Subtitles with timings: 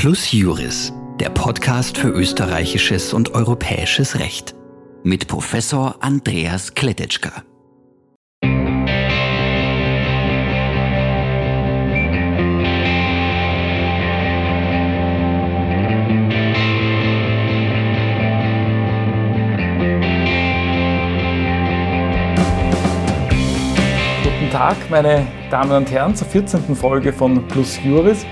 [0.00, 4.54] Plus Juris, der Podcast für österreichisches und europäisches Recht.
[5.02, 7.42] Mit Professor Andreas Kletetschka.
[24.22, 26.76] Guten Tag, meine Damen und Herren, zur 14.
[26.76, 28.24] Folge von Plus Juris.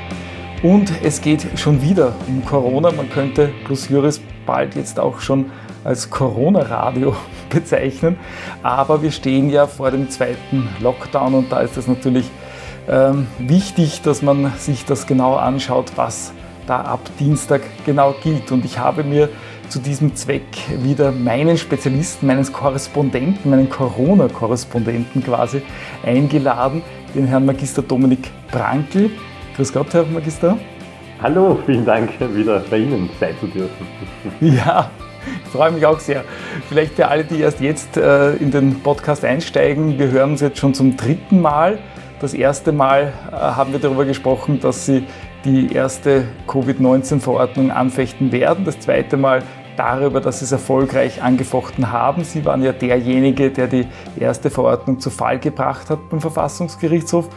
[0.62, 2.90] Und es geht schon wieder um Corona.
[2.90, 5.50] Man könnte Plus Juris bald jetzt auch schon
[5.84, 7.14] als Corona-Radio
[7.50, 8.16] bezeichnen.
[8.62, 12.30] Aber wir stehen ja vor dem zweiten Lockdown und da ist es natürlich
[12.88, 16.32] ähm, wichtig, dass man sich das genau anschaut, was
[16.66, 18.50] da ab Dienstag genau gilt.
[18.50, 19.28] Und ich habe mir
[19.68, 20.46] zu diesem Zweck
[20.82, 25.62] wieder meinen Spezialisten, meinen Korrespondenten, meinen Corona-Korrespondenten quasi
[26.04, 26.82] eingeladen,
[27.14, 29.10] den Herrn Magister Dominik Brankl.
[29.56, 30.58] Grüß Gott, Herr Magister.
[31.22, 33.86] Hallo, vielen Dank, wieder bei Ihnen sein zu dürfen.
[34.42, 34.90] Ja,
[35.44, 36.24] ich freue mich auch sehr.
[36.68, 40.58] Vielleicht für alle, die erst jetzt äh, in den Podcast einsteigen, wir hören uns jetzt
[40.58, 41.78] schon zum dritten Mal.
[42.20, 45.04] Das erste Mal äh, haben wir darüber gesprochen, dass Sie
[45.46, 48.66] die erste Covid-19-Verordnung anfechten werden.
[48.66, 49.42] Das zweite Mal
[49.78, 52.24] darüber, dass Sie es erfolgreich angefochten haben.
[52.24, 53.86] Sie waren ja derjenige, der die
[54.20, 57.30] erste Verordnung zu Fall gebracht hat beim Verfassungsgerichtshof.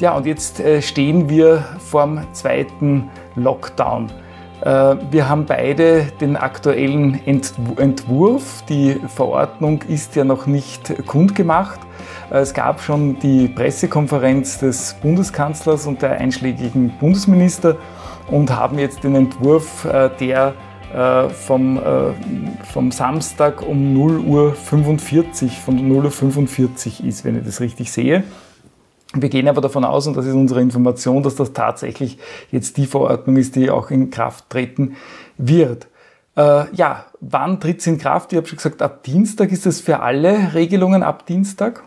[0.00, 4.12] Ja, und jetzt äh, stehen wir vorm zweiten Lockdown.
[4.60, 8.62] Äh, wir haben beide den aktuellen Entwurf.
[8.68, 11.80] Die Verordnung ist ja noch nicht kundgemacht.
[12.30, 17.76] Äh, es gab schon die Pressekonferenz des Bundeskanzlers und der einschlägigen Bundesminister
[18.30, 19.86] und haben jetzt den Entwurf,
[20.20, 20.54] der
[21.28, 21.78] vom,
[22.72, 27.92] vom Samstag um 0 Uhr 45, von 0 Uhr 45 ist, wenn ich das richtig
[27.92, 28.24] sehe.
[29.14, 32.18] Wir gehen aber davon aus, und das ist unsere Information, dass das tatsächlich
[32.50, 34.96] jetzt die Verordnung ist, die auch in Kraft treten
[35.38, 35.88] wird.
[36.36, 38.32] Äh, ja, wann tritt es in Kraft?
[38.32, 41.84] Ich habe schon gesagt, ab Dienstag ist es für alle Regelungen ab Dienstag?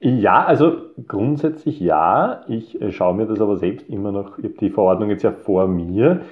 [0.00, 2.42] Ja, also grundsätzlich ja.
[2.48, 5.32] Ich äh, schaue mir das aber selbst immer noch, ich habe die Verordnung jetzt ja
[5.32, 6.22] vor mir.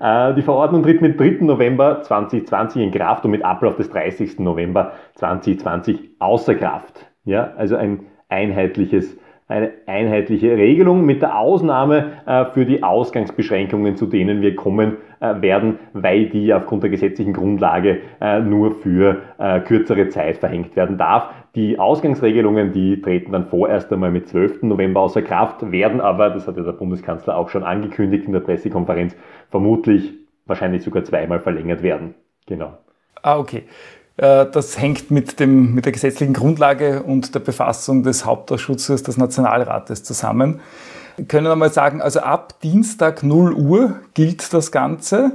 [0.00, 1.38] Äh, die Verordnung tritt mit 3.
[1.40, 4.38] November 2020 in Kraft und mit Ablauf des 30.
[4.38, 7.06] November 2020 außer Kraft.
[7.24, 9.16] Ja, also ein einheitliches
[9.52, 15.40] eine einheitliche Regelung mit der Ausnahme äh, für die Ausgangsbeschränkungen, zu denen wir kommen äh,
[15.40, 19.22] werden, weil die aufgrund der gesetzlichen Grundlage äh, nur für
[19.64, 21.30] kürzere Zeit verhängt werden darf.
[21.54, 24.62] Die Ausgangsregelungen, die treten dann vorerst einmal mit 12.
[24.62, 28.40] November außer Kraft, werden aber, das hat ja der Bundeskanzler auch schon angekündigt in der
[28.40, 29.16] Pressekonferenz,
[29.50, 30.14] vermutlich
[30.46, 32.14] wahrscheinlich sogar zweimal verlängert werden.
[32.46, 32.78] Genau.
[33.22, 33.64] Ah, okay.
[34.16, 39.16] Äh, das hängt mit, dem, mit der gesetzlichen Grundlage und der Befassung des Hauptausschusses des
[39.16, 40.60] Nationalrates zusammen.
[41.16, 45.32] Wir können wir mal sagen, also ab Dienstag 0 Uhr gilt das Ganze.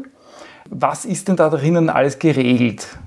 [0.69, 2.97] Was ist denn da drinnen alles geregelt?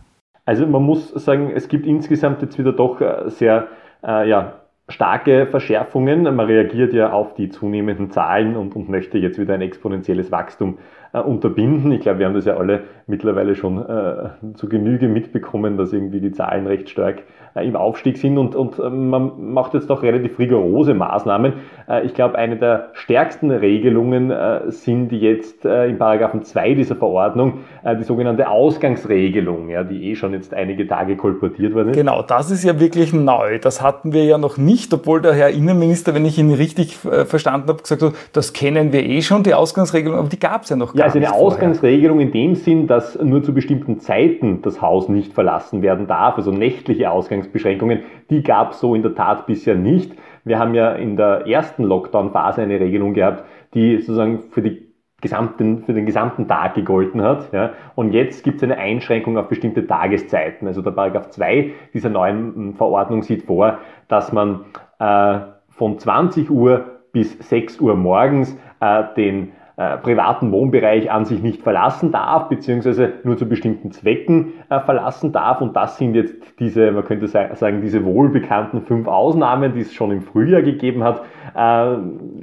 [0.47, 3.69] Also man muss sagen, es gibt insgesamt jetzt wieder doch äh, sehr
[4.03, 4.55] äh, ja,
[4.89, 6.23] starke Verschärfungen.
[6.23, 10.79] Man reagiert ja auf die zunehmenden Zahlen und, und möchte jetzt wieder ein exponentielles Wachstum
[11.19, 11.91] unterbinden.
[11.93, 16.21] Ich glaube, wir haben das ja alle mittlerweile schon äh, zu Genüge mitbekommen, dass irgendwie
[16.21, 17.23] die Zahlen recht stark äh,
[17.55, 21.55] im Aufstieg sind und, und äh, man macht jetzt doch relativ rigorose Maßnahmen.
[21.89, 27.61] Äh, ich glaube, eine der stärksten Regelungen äh, sind jetzt im Paragraphen 2 dieser Verordnung
[27.99, 31.97] die sogenannte Ausgangsregelung, ja, die eh schon jetzt einige Tage kolportiert worden ist.
[31.97, 33.59] Genau, das ist ja wirklich neu.
[33.59, 37.69] Das hatten wir ja noch nicht, obwohl der Herr Innenminister, wenn ich ihn richtig verstanden
[37.69, 40.77] habe, gesagt hat, das kennen wir eh schon, die Ausgangsregelung, aber die gab es ja
[40.77, 42.27] noch gar ja, also eine Ausgangsregelung vorher.
[42.27, 46.51] in dem Sinn, dass nur zu bestimmten Zeiten das Haus nicht verlassen werden darf, also
[46.51, 50.13] nächtliche Ausgangsbeschränkungen, die gab es so in der Tat bisher nicht.
[50.45, 54.91] Wir haben ja in der ersten Lockdown-Phase eine Regelung gehabt, die sozusagen für die
[55.21, 57.53] gesamten, für den gesamten Tag gegolten hat.
[57.53, 57.73] Ja.
[57.95, 60.67] Und jetzt gibt es eine Einschränkung auf bestimmte Tageszeiten.
[60.67, 63.79] Also der Paragraph 2 dieser neuen hm, Verordnung sieht vor,
[64.09, 64.65] dass man
[64.99, 71.43] äh, von 20 Uhr bis 6 Uhr morgens äh, den äh, privaten Wohnbereich an sich
[71.43, 75.63] nicht verlassen darf, beziehungsweise nur zu bestimmten Zwecken äh, verlassen darf.
[75.63, 80.11] Und das sind jetzt diese, man könnte sagen, diese wohlbekannten fünf Ausnahmen, die es schon
[80.11, 81.23] im Frühjahr gegeben hat.
[81.55, 81.97] Äh,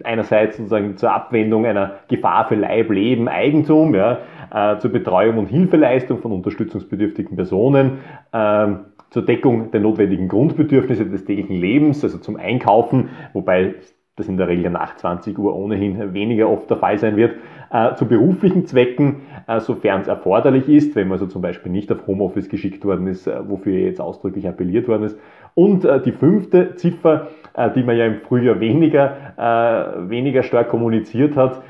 [0.04, 4.18] einerseits sozusagen zur Abwendung einer Gefahr für Leib, Leben, Eigentum, ja,
[4.52, 8.00] äh, zur Betreuung und Hilfeleistung von unterstützungsbedürftigen Personen,
[8.34, 8.80] ähm,
[9.12, 13.76] zur Deckung der notwendigen Grundbedürfnisse des täglichen Lebens, also zum Einkaufen, wobei
[14.18, 17.36] das in der Regel nach 20 Uhr ohnehin weniger oft der Fall sein wird,
[17.72, 21.92] äh, zu beruflichen Zwecken, äh, sofern es erforderlich ist, wenn man so zum Beispiel nicht
[21.92, 25.20] auf Homeoffice geschickt worden ist, äh, wofür jetzt ausdrücklich appelliert worden ist.
[25.54, 30.70] Und äh, die fünfte Ziffer, äh, die man ja im Frühjahr weniger, äh, weniger stark
[30.70, 31.62] kommuniziert hat,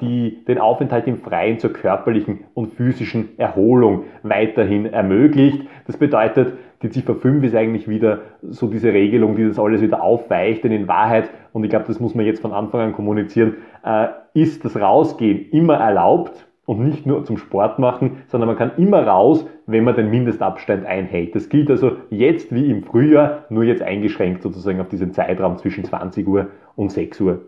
[0.00, 5.62] die den Aufenthalt im Freien zur körperlichen und physischen Erholung weiterhin ermöglicht.
[5.86, 10.02] Das bedeutet, die Ziffer 5 ist eigentlich wieder so diese Regelung, die das alles wieder
[10.02, 13.56] aufweicht, denn in Wahrheit, und ich glaube, das muss man jetzt von Anfang an kommunizieren,
[13.84, 18.72] äh, ist das Rausgehen immer erlaubt und nicht nur zum Sport machen, sondern man kann
[18.76, 21.34] immer raus, wenn man den Mindestabstand einhält.
[21.34, 25.84] Das gilt also jetzt wie im Frühjahr, nur jetzt eingeschränkt sozusagen auf diesen Zeitraum zwischen
[25.84, 27.42] 20 Uhr und 6 Uhr.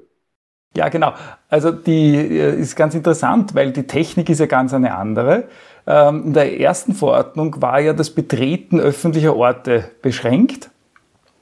[0.76, 1.12] Ja, genau.
[1.49, 5.44] Also die äh, ist ganz interessant, weil die Technik ist ja ganz eine andere.
[5.87, 10.71] Ähm, in der ersten Verordnung war ja das Betreten öffentlicher Orte beschränkt.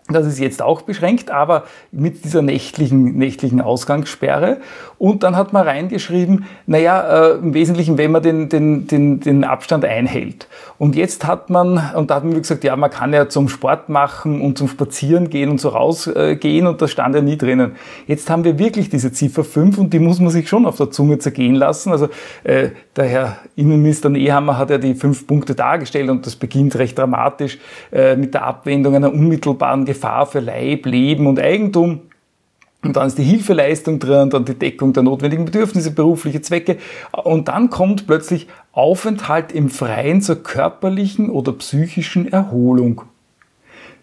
[0.08, 4.58] Das ist jetzt auch beschränkt, aber mit dieser nächtlichen, nächtlichen Ausgangssperre.
[4.98, 9.44] Und dann hat man reingeschrieben, naja, äh, im Wesentlichen, wenn man den, den, den, den
[9.44, 10.46] Abstand einhält.
[10.78, 13.88] Und jetzt hat man, und da hat man gesagt, ja, man kann ja zum Sport
[13.88, 17.76] machen und zum Spazieren gehen und so rausgehen und das stand ja nie drinnen.
[18.06, 20.90] Jetzt haben wir wirklich diese Ziffer 5 und die muss man sich schon auf der
[20.90, 21.92] Zunge zergehen lassen.
[21.92, 22.08] Also
[22.42, 26.98] äh, der Herr Innenminister Nehammer hat ja die fünf Punkte dargestellt und das beginnt recht
[26.98, 27.58] dramatisch
[27.90, 32.02] äh, mit der Abwendung einer unmittelbaren Gefahr für Leib, Leben und Eigentum.
[32.82, 36.76] Und dann ist die Hilfeleistung drin, dann die Deckung der notwendigen Bedürfnisse, berufliche Zwecke.
[37.12, 43.02] Und dann kommt plötzlich Aufenthalt im Freien zur körperlichen oder psychischen Erholung.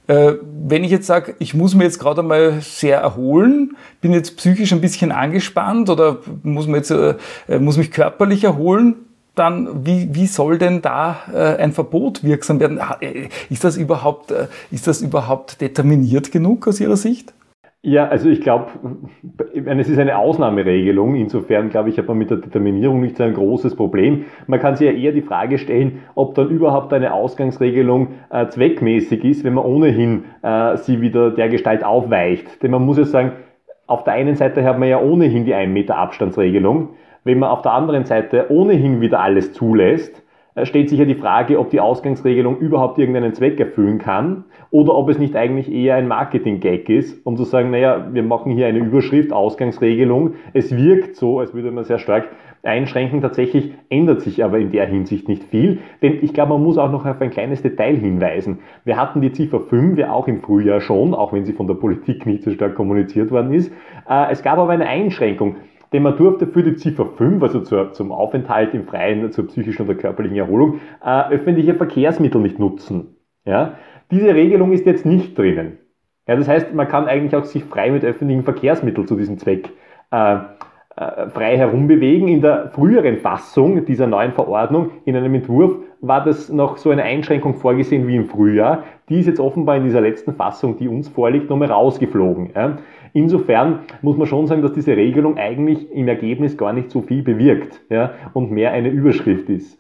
[0.08, 0.34] Äh,
[0.68, 4.74] wenn ich jetzt sage, ich muss mir jetzt gerade einmal sehr erholen, bin jetzt psychisch
[4.74, 7.16] ein bisschen angespannt oder muss, jetzt, äh,
[7.60, 8.96] muss mich körperlich erholen,
[9.42, 12.80] dann wie, wie soll denn da äh, ein Verbot wirksam werden?
[13.02, 17.34] Äh, ist das, überhaupt, äh, ist das überhaupt determiniert genug aus Ihrer Sicht?
[17.84, 18.68] Ja, also ich glaube,
[19.56, 21.16] es ist eine Ausnahmeregelung.
[21.16, 24.26] Insofern glaube ich, hat man mit der Determinierung nicht so ein großes Problem.
[24.46, 29.24] Man kann sich ja eher die Frage stellen, ob dann überhaupt eine Ausgangsregelung äh, zweckmäßig
[29.24, 32.62] ist, wenn man ohnehin äh, sie wieder der Gestalt aufweicht.
[32.62, 33.32] Denn man muss ja sagen,
[33.88, 36.90] auf der einen Seite hat man ja ohnehin die 1 Meter Abstandsregelung.
[37.24, 40.24] Wenn man auf der anderen Seite ohnehin wieder alles zulässt,
[40.56, 44.96] äh, stellt sich ja die Frage, ob die Ausgangsregelung überhaupt irgendeinen Zweck erfüllen kann oder
[44.96, 48.68] ob es nicht eigentlich eher ein Marketing-Gag ist, um zu sagen, naja, wir machen hier
[48.68, 50.34] eine Überschrift, Ausgangsregelung.
[50.54, 52.30] Es wirkt so, als würde man sehr stark
[52.64, 53.22] einschränken.
[53.22, 56.92] Tatsächlich ändert sich aber in der Hinsicht nicht viel, denn ich glaube, man muss auch
[56.92, 58.60] noch auf ein kleines Detail hinweisen.
[58.84, 61.76] Wir hatten die Ziffer 5 ja auch im Frühjahr schon, auch wenn sie von der
[61.76, 63.72] Politik nicht so stark kommuniziert worden ist.
[64.10, 65.58] Äh, es gab aber eine Einschränkung
[65.94, 69.86] denn man durfte für die Ziffer 5, also zur, zum Aufenthalt im Freien, zur psychischen
[69.86, 73.16] oder körperlichen Erholung, äh, öffentliche Verkehrsmittel nicht nutzen.
[73.46, 73.76] Ja?
[74.10, 75.78] Diese Regelung ist jetzt nicht drinnen.
[76.28, 79.70] Ja, das heißt, man kann eigentlich auch sich frei mit öffentlichen Verkehrsmitteln zu diesem Zweck
[80.12, 80.36] äh,
[80.96, 82.28] äh, frei herumbewegen.
[82.28, 87.04] In der früheren Fassung dieser neuen Verordnung, in einem Entwurf, war das noch so eine
[87.04, 88.84] Einschränkung vorgesehen wie im Frühjahr.
[89.10, 92.52] Die ist jetzt offenbar in dieser letzten Fassung, die uns vorliegt, nochmal rausgeflogen.
[93.14, 97.24] Insofern muss man schon sagen, dass diese Regelung eigentlich im Ergebnis gar nicht so viel
[97.24, 97.82] bewirkt
[98.34, 99.78] und mehr eine Überschrift ist.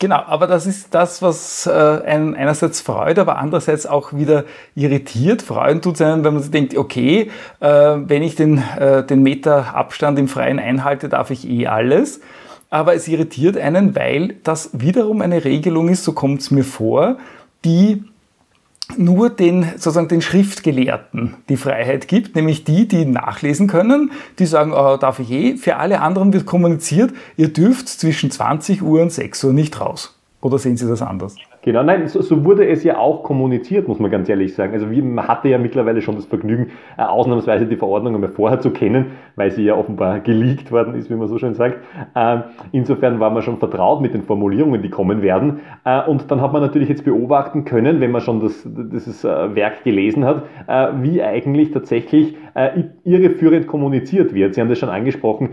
[0.00, 4.44] Genau, aber das ist das, was äh, einen einerseits freut, aber andererseits auch wieder
[4.74, 5.42] irritiert.
[5.42, 9.22] Freuen tut es einen, wenn man sich denkt, okay, äh, wenn ich den, äh, den
[9.22, 12.22] Meter Abstand im Freien einhalte, darf ich eh alles.
[12.70, 17.18] Aber es irritiert einen, weil das wiederum eine Regelung ist, so kommt es mir vor,
[17.66, 18.02] die
[18.96, 24.72] nur den, sozusagen den Schriftgelehrten die Freiheit gibt, nämlich die, die nachlesen können, die sagen,
[24.72, 25.56] oh, darf ich eh.
[25.56, 30.18] Für alle anderen wird kommuniziert, ihr dürft zwischen 20 Uhr und 6 Uhr nicht raus.
[30.40, 31.36] Oder sehen Sie das anders?
[31.62, 34.72] Genau, nein, so, so, wurde es ja auch kommuniziert, muss man ganz ehrlich sagen.
[34.72, 38.70] Also man hatte ja mittlerweile schon das Vergnügen, äh, ausnahmsweise die Verordnung einmal vorher zu
[38.70, 41.76] kennen, weil sie ja offenbar geleakt worden ist, wie man so schön sagt.
[42.14, 42.38] Äh,
[42.72, 45.60] insofern war man schon vertraut mit den Formulierungen, die kommen werden.
[45.84, 49.54] Äh, und dann hat man natürlich jetzt beobachten können, wenn man schon das, dieses äh,
[49.54, 54.54] Werk gelesen hat, äh, wie eigentlich tatsächlich äh, irreführend kommuniziert wird.
[54.54, 55.50] Sie haben das schon angesprochen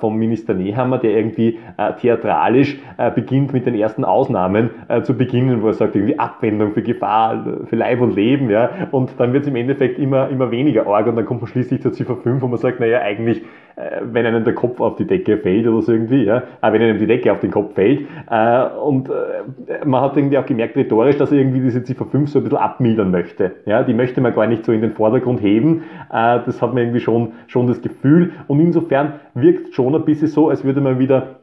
[0.00, 1.58] vom Minister Nehammer, der irgendwie
[2.00, 2.78] theatralisch
[3.14, 4.70] beginnt mit den ersten Ausnahmen
[5.04, 8.70] zu beginnen Dingen, wo er sagt, irgendwie Abwendung für Gefahr, für Leib und Leben, ja,
[8.90, 11.82] und dann wird es im Endeffekt immer, immer weniger arg und dann kommt man schließlich
[11.82, 13.42] zur Ziffer 5, wo man sagt, naja, eigentlich,
[13.76, 16.82] äh, wenn einem der Kopf auf die Decke fällt oder so irgendwie, ja, äh, wenn
[16.82, 20.76] einem die Decke auf den Kopf fällt, äh, und äh, man hat irgendwie auch gemerkt
[20.76, 24.20] rhetorisch, dass er irgendwie diese Ziffer 5 so ein bisschen abmildern möchte, ja, die möchte
[24.20, 27.66] man gar nicht so in den Vordergrund heben, äh, das hat man irgendwie schon, schon
[27.66, 28.32] das Gefühl.
[28.46, 31.39] Und insofern wirkt schon ein bisschen so, als würde man wieder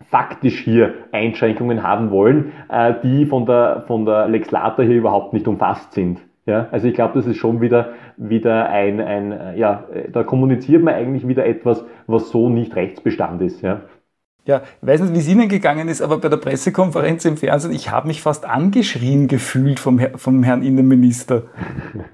[0.00, 5.32] faktisch hier Einschränkungen haben wollen, äh, die von der, von der Lex Lata hier überhaupt
[5.32, 6.20] nicht umfasst sind.
[6.46, 10.82] Ja, also ich glaube, das ist schon wieder, wieder ein, ein, äh, ja, da kommuniziert
[10.82, 13.62] man eigentlich wieder etwas, was so nicht Rechtsbestand ist.
[13.62, 13.80] Ja.
[14.46, 17.72] Ja, ich weiß nicht, wie es Ihnen gegangen ist, aber bei der Pressekonferenz im Fernsehen,
[17.72, 21.44] ich habe mich fast angeschrien gefühlt vom, vom Herrn Innenminister.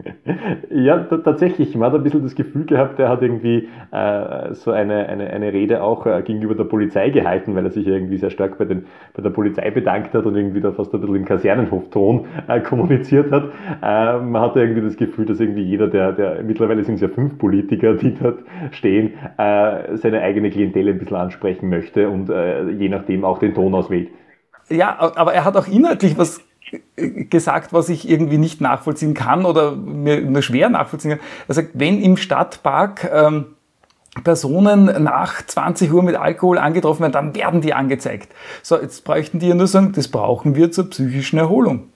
[0.71, 1.75] ja, tatsächlich.
[1.75, 5.53] Man hat ein bisschen das Gefühl gehabt, er hat irgendwie äh, so eine, eine, eine
[5.53, 8.85] Rede auch äh, gegenüber der Polizei gehalten, weil er sich irgendwie sehr stark bei, den,
[9.13, 13.33] bei der Polizei bedankt hat und irgendwie da fast ein bisschen im Kasernenhofton äh, kommuniziert
[13.33, 13.47] hat.
[13.83, 17.09] Äh, man hatte irgendwie das Gefühl, dass irgendwie jeder, der, der mittlerweile sind es ja
[17.09, 18.39] fünf Politiker, die dort
[18.71, 23.55] stehen, äh, seine eigene Klientel ein bisschen ansprechen möchte und äh, je nachdem auch den
[23.55, 24.09] Ton auswählt.
[24.69, 26.41] Ja, aber er hat auch inhaltlich was
[26.97, 31.21] gesagt, was ich irgendwie nicht nachvollziehen kann oder mir nur schwer nachvollziehen kann.
[31.49, 33.47] Er sagt, wenn im Stadtpark ähm,
[34.25, 38.33] Personen nach 20 Uhr mit Alkohol angetroffen werden, dann werden die angezeigt.
[38.63, 41.90] So, jetzt bräuchten die ja nur sagen, das brauchen wir zur psychischen Erholung.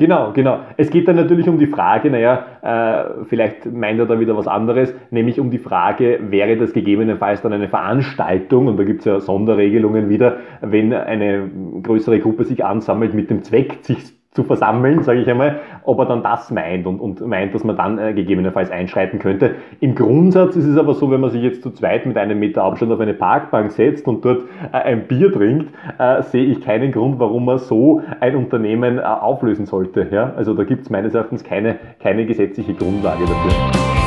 [0.00, 0.60] Genau, genau.
[0.78, 4.48] Es geht dann natürlich um die Frage, naja, äh, vielleicht meint er da wieder was
[4.48, 9.04] anderes, nämlich um die Frage, wäre das gegebenenfalls dann eine Veranstaltung, und da gibt es
[9.04, 11.50] ja Sonderregelungen wieder, wenn eine
[11.82, 13.98] größere Gruppe sich ansammelt mit dem Zweck, sich
[14.32, 17.76] zu versammeln, sage ich einmal, ob er dann das meint und, und meint, dass man
[17.76, 19.56] dann äh, gegebenenfalls einschreiten könnte.
[19.80, 22.62] Im Grundsatz ist es aber so, wenn man sich jetzt zu zweit mit einem Meter
[22.62, 26.92] Abstand auf eine Parkbank setzt und dort äh, ein Bier trinkt, äh, sehe ich keinen
[26.92, 30.06] Grund, warum man so ein Unternehmen äh, auflösen sollte.
[30.12, 30.32] Ja?
[30.36, 33.99] Also da gibt es meines Erachtens keine, keine gesetzliche Grundlage dafür.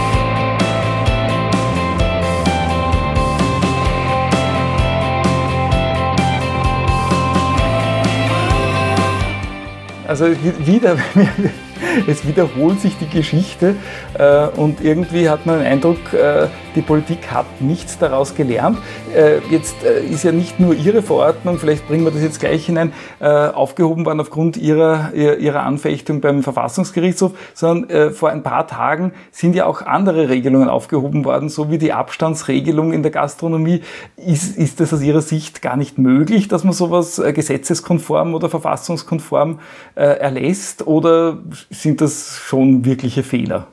[10.08, 10.26] Also
[10.66, 10.98] wieder,
[12.08, 13.76] es wiederholt sich die Geschichte
[14.18, 18.78] äh, und irgendwie hat man den Eindruck, äh, die Politik hat nichts daraus gelernt.
[19.16, 22.94] Äh, jetzt ist ja nicht nur Ihre Verordnung, vielleicht bringen wir das jetzt gleich hinein,
[23.20, 29.66] aufgehoben worden aufgrund Ihrer, Ihrer Anfechtung beim Verfassungsgerichtshof, sondern vor ein paar Tagen sind ja
[29.66, 33.82] auch andere Regelungen aufgehoben worden, so wie die Abstandsregelung in der Gastronomie.
[34.18, 39.60] Ist, ist das aus Ihrer Sicht gar nicht möglich, dass man sowas gesetzeskonform oder verfassungskonform
[39.96, 41.38] erlässt oder
[41.74, 43.68] sind das schon wirkliche Fehler?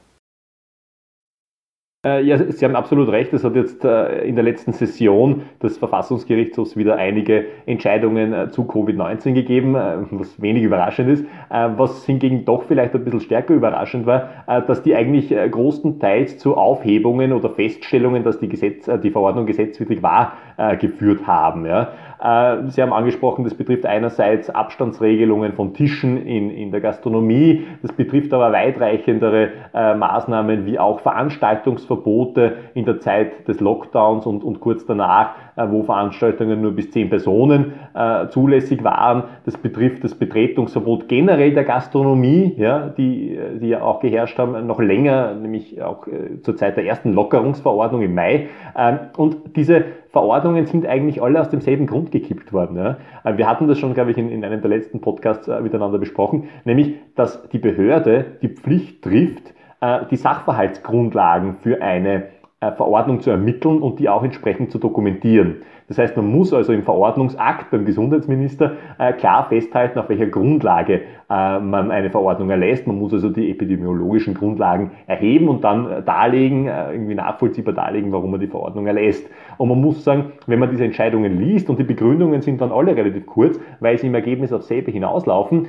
[2.03, 3.31] Äh, ja, Sie haben absolut recht.
[3.35, 8.63] Es hat jetzt äh, in der letzten Session des Verfassungsgerichtshofs wieder einige Entscheidungen äh, zu
[8.63, 11.27] Covid-19 gegeben, was wenig überraschend ist.
[11.51, 14.31] Was hingegen doch vielleicht ein bisschen stärker überraschend war,
[14.67, 20.35] dass die eigentlich großenteils zu Aufhebungen oder Feststellungen, dass die, Gesetz, die Verordnung gesetzwidrig war,
[20.79, 21.65] geführt haben.
[21.65, 28.35] Sie haben angesprochen, das betrifft einerseits Abstandsregelungen von Tischen in, in der Gastronomie, das betrifft
[28.35, 34.85] aber weitreichendere Maßnahmen wie auch Veranstaltungs Veranstaltungsverbote in der Zeit des Lockdowns und, und kurz
[34.87, 39.25] danach, äh, wo Veranstaltungen nur bis zehn Personen äh, zulässig waren.
[39.45, 44.81] Das betrifft das Betretungsverbot generell der Gastronomie, ja, die, die ja auch geherrscht haben, noch
[44.81, 48.49] länger, nämlich auch äh, zur Zeit der ersten Lockerungsverordnung im Mai.
[48.77, 52.77] Ähm, und diese Verordnungen sind eigentlich alle aus demselben Grund gekippt worden.
[52.77, 52.97] Ja.
[53.25, 55.99] Äh, wir hatten das schon, glaube ich, in, in einem der letzten Podcasts äh, miteinander
[55.99, 62.29] besprochen, nämlich, dass die Behörde die Pflicht trifft, äh, die Sachverhaltsgrundlagen für eine äh,
[62.61, 65.63] Verordnung zu ermitteln und die auch entsprechend zu dokumentieren.
[65.89, 71.03] Das heißt, man muss also im Verordnungsakt beim Gesundheitsminister äh, klar festhalten, auf welcher Grundlage
[71.29, 72.89] man eine Verordnung erlässt.
[72.89, 78.41] Man muss also die epidemiologischen Grundlagen erheben und dann darlegen, irgendwie nachvollziehbar darlegen, warum man
[78.41, 79.31] die Verordnung erlässt.
[79.57, 82.97] Und man muss sagen, wenn man diese Entscheidungen liest und die Begründungen sind dann alle
[82.97, 85.69] relativ kurz, weil sie im Ergebnis auf selbe hinauslaufen,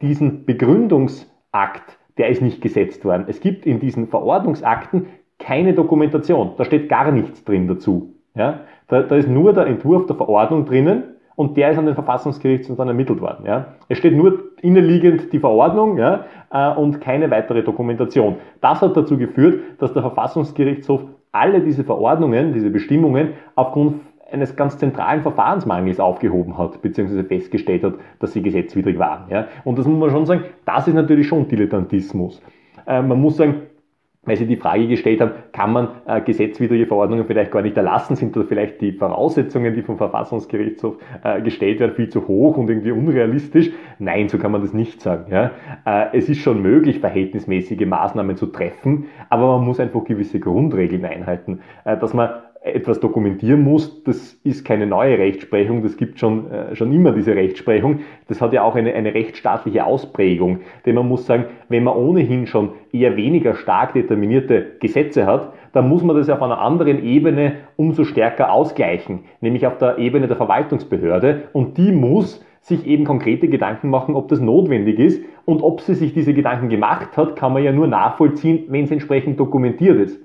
[0.00, 3.26] diesen Begründungsakt der ist nicht gesetzt worden.
[3.28, 5.06] Es gibt in diesen Verordnungsakten
[5.38, 6.52] keine Dokumentation.
[6.56, 8.14] Da steht gar nichts drin dazu.
[8.34, 8.60] Ja?
[8.88, 12.76] Da, da ist nur der Entwurf der Verordnung drinnen und der ist an den Verfassungsgerichtshof
[12.76, 13.44] dann ermittelt worden.
[13.46, 13.74] Ja?
[13.88, 18.36] Es steht nur innenliegend die Verordnung ja, äh, und keine weitere Dokumentation.
[18.60, 21.02] Das hat dazu geführt, dass der Verfassungsgerichtshof
[21.32, 24.00] alle diese Verordnungen, diese Bestimmungen aufgrund
[24.30, 29.30] eines ganz zentralen Verfahrensmangels aufgehoben hat, beziehungsweise festgestellt hat, dass sie gesetzwidrig waren.
[29.30, 29.46] Ja?
[29.64, 32.42] Und das muss man schon sagen, das ist natürlich schon Dilettantismus.
[32.86, 33.62] Äh, man muss sagen,
[34.26, 38.16] weil Sie die Frage gestellt haben, kann man äh, gesetzwidrige Verordnungen vielleicht gar nicht erlassen?
[38.16, 42.68] Sind da vielleicht die Voraussetzungen, die vom Verfassungsgerichtshof äh, gestellt werden, viel zu hoch und
[42.68, 43.70] irgendwie unrealistisch?
[43.98, 45.32] Nein, so kann man das nicht sagen.
[45.32, 45.52] Ja?
[45.86, 51.04] Äh, es ist schon möglich, verhältnismäßige Maßnahmen zu treffen, aber man muss einfach gewisse Grundregeln
[51.04, 52.30] einhalten, äh, dass man
[52.66, 57.34] etwas dokumentieren muss, das ist keine neue Rechtsprechung, das gibt schon, äh, schon immer diese
[57.34, 58.00] Rechtsprechung.
[58.28, 60.60] Das hat ja auch eine, eine rechtsstaatliche Ausprägung.
[60.84, 65.88] Denn man muss sagen, wenn man ohnehin schon eher weniger stark determinierte Gesetze hat, dann
[65.88, 70.36] muss man das auf einer anderen Ebene umso stärker ausgleichen, nämlich auf der Ebene der
[70.36, 71.44] Verwaltungsbehörde.
[71.52, 75.22] Und die muss sich eben konkrete Gedanken machen, ob das notwendig ist.
[75.44, 78.90] Und ob sie sich diese Gedanken gemacht hat, kann man ja nur nachvollziehen, wenn es
[78.90, 80.20] entsprechend dokumentiert ist.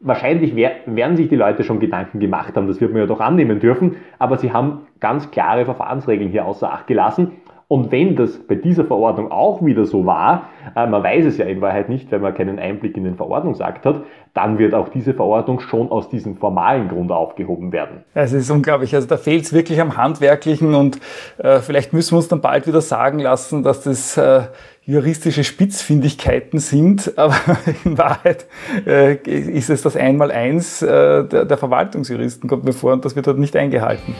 [0.00, 3.60] Wahrscheinlich werden sich die Leute schon Gedanken gemacht haben, das wird man ja doch annehmen
[3.60, 7.32] dürfen, aber sie haben ganz klare Verfahrensregeln hier außer Acht gelassen
[7.66, 11.46] und wenn das bei dieser Verordnung auch wieder so war, äh, man weiß es ja
[11.46, 14.02] in Wahrheit nicht, wenn man keinen Einblick in den Verordnungsakt hat,
[14.34, 18.04] dann wird auch diese Verordnung schon aus diesem formalen Grund aufgehoben werden.
[18.12, 18.94] Es ist unglaublich.
[18.94, 21.00] Also da fehlt es wirklich am Handwerklichen und
[21.38, 24.42] äh, vielleicht müssen wir uns dann bald wieder sagen lassen, dass das äh,
[24.86, 27.36] juristische Spitzfindigkeiten sind, aber
[27.84, 28.46] in Wahrheit
[28.86, 33.26] äh, ist es das Einmaleins äh, der, der Verwaltungsjuristen, kommt mir vor, und das wird
[33.26, 34.14] dort nicht eingehalten.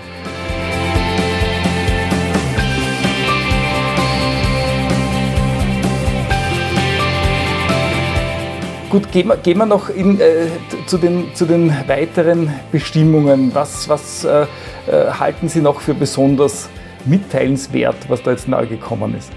[8.89, 10.47] Gut, gehen wir, gehen wir noch in, äh,
[10.87, 13.53] zu, den, zu den weiteren Bestimmungen.
[13.53, 14.47] Was, was äh,
[14.87, 16.69] äh, halten Sie noch für besonders
[17.05, 19.33] mitteilenswert, was da jetzt neu gekommen ist?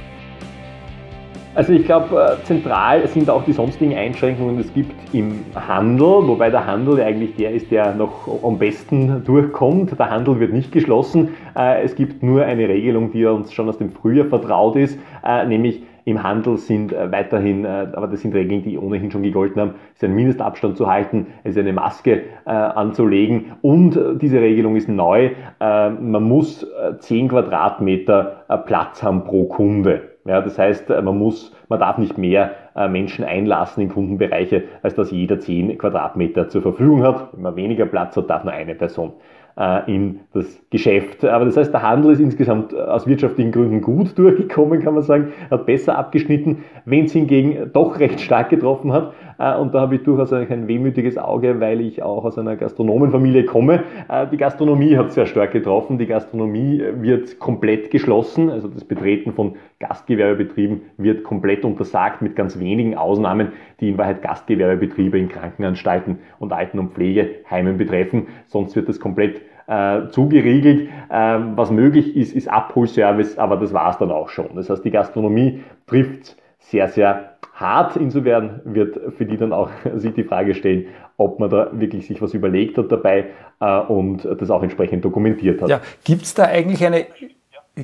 [1.58, 6.52] Also ich glaube, äh, zentral sind auch die sonstigen Einschränkungen, es gibt im Handel, wobei
[6.52, 9.98] der Handel eigentlich der ist, der noch am besten durchkommt.
[9.98, 11.30] Der Handel wird nicht geschlossen.
[11.58, 15.00] Äh, es gibt nur eine Regelung, die uns schon aus dem Frühjahr vertraut ist,
[15.48, 19.62] nämlich im Handel sind äh, weiterhin, äh, aber das sind Regeln, die ohnehin schon gegolten
[19.62, 24.88] haben, ist ein Mindestabstand zu halten, ist eine Maske äh, anzulegen und diese Regelung ist
[24.88, 25.32] neu.
[25.60, 26.66] man muss
[27.00, 30.17] 10 Quadratmeter Platz haben pro Kunde.
[30.27, 32.51] Ja, das heißt, man muss, man darf nicht mehr
[32.89, 37.29] Menschen einlassen in Kundenbereiche, als dass jeder 10 Quadratmeter zur Verfügung hat.
[37.31, 39.47] Wenn man weniger Platz hat, darf nur eine Person äh,
[39.88, 41.26] in das Geschäft.
[41.26, 45.02] Aber das heißt, der Handel ist insgesamt äh, aus wirtschaftlichen Gründen gut durchgekommen, kann man
[45.02, 46.64] sagen, hat besser abgeschnitten.
[46.86, 50.68] Wenn es hingegen doch recht stark getroffen hat, äh, und da habe ich durchaus ein
[50.68, 53.84] wehmütiges Auge, weil ich auch aus einer Gastronomenfamilie komme.
[54.32, 55.98] Die Gastronomie hat sehr stark getroffen.
[55.98, 62.60] Die Gastronomie wird komplett geschlossen, also das Betreten von Gastgewerbebetrieben wird komplett untersagt, mit ganz
[62.60, 63.50] wenigen Ausnahmen,
[63.80, 68.28] die in Wahrheit Gastgewerbebetriebe in Krankenanstalten und Alten- und Pflegeheimen betreffen.
[68.48, 70.90] Sonst wird das komplett äh, zugeriegelt.
[71.10, 74.56] Äh, was möglich ist, ist Abholservice, aber das war es dann auch schon.
[74.56, 77.96] Das heißt, die Gastronomie trifft sehr, sehr hart.
[77.96, 82.22] Insofern wird für die dann auch sich die Frage stellen, ob man da wirklich sich
[82.22, 83.27] was überlegt hat dabei
[83.60, 85.70] äh, und das auch entsprechend dokumentiert hat.
[85.70, 87.06] Ja, gibt es da eigentlich eine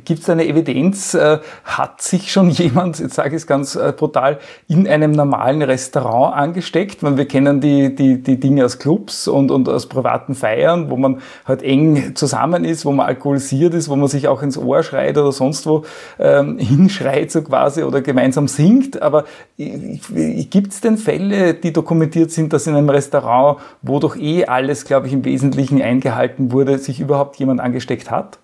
[0.06, 1.14] Gibt es eine Evidenz?
[1.14, 5.62] Äh, hat sich schon jemand, jetzt sage ich es ganz äh, brutal, in einem normalen
[5.62, 7.04] Restaurant angesteckt?
[7.04, 10.98] Weil wir kennen die, die, die Dinge aus Clubs und, und aus privaten Feiern, wo
[10.98, 14.82] man halt eng zusammen ist, wo man alkoholisiert ist, wo man sich auch ins Ohr
[14.82, 15.84] schreit oder sonst wo
[16.20, 19.02] ähm, hinschreit so quasi oder gemeinsam singt.
[19.02, 19.26] Aber
[19.58, 24.86] gibt es denn Fälle, die dokumentiert sind, dass in einem Restaurant, wo doch eh alles,
[24.86, 28.40] glaube ich, im Wesentlichen eingehalten wurde, sich überhaupt jemand angesteckt hat?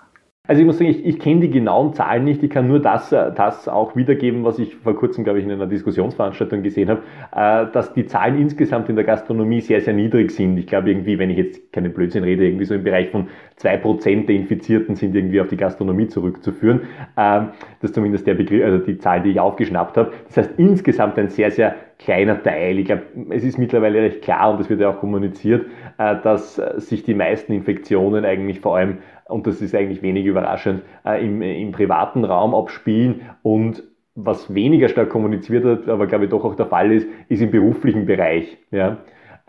[0.49, 2.41] Also ich muss sagen, ich, ich kenne die genauen Zahlen nicht.
[2.41, 5.51] Ich kann nur das, äh, das auch wiedergeben, was ich vor kurzem, glaube ich, in
[5.51, 7.03] einer Diskussionsveranstaltung gesehen habe,
[7.35, 10.57] äh, dass die Zahlen insgesamt in der Gastronomie sehr, sehr niedrig sind.
[10.57, 13.77] Ich glaube irgendwie, wenn ich jetzt keinen Blödsinn rede, irgendwie so im Bereich von zwei
[13.77, 16.81] Prozent der Infizierten sind irgendwie auf die Gastronomie zurückzuführen.
[17.15, 20.13] Ähm, das ist zumindest der Begriff, also die Zahl, die ich aufgeschnappt habe.
[20.29, 22.79] Das heißt insgesamt ein sehr, sehr kleiner Teil.
[22.79, 25.67] Ich glaube, es ist mittlerweile recht klar und das wird ja auch kommuniziert,
[25.99, 28.97] äh, dass sich die meisten Infektionen eigentlich vor allem
[29.29, 33.83] und das ist eigentlich wenig überraschend, äh, im, im privaten Raum abspielen und
[34.15, 37.51] was weniger stark kommuniziert wird, aber glaube ich doch auch der Fall ist, ist im
[37.51, 38.57] beruflichen Bereich.
[38.71, 38.97] Ja.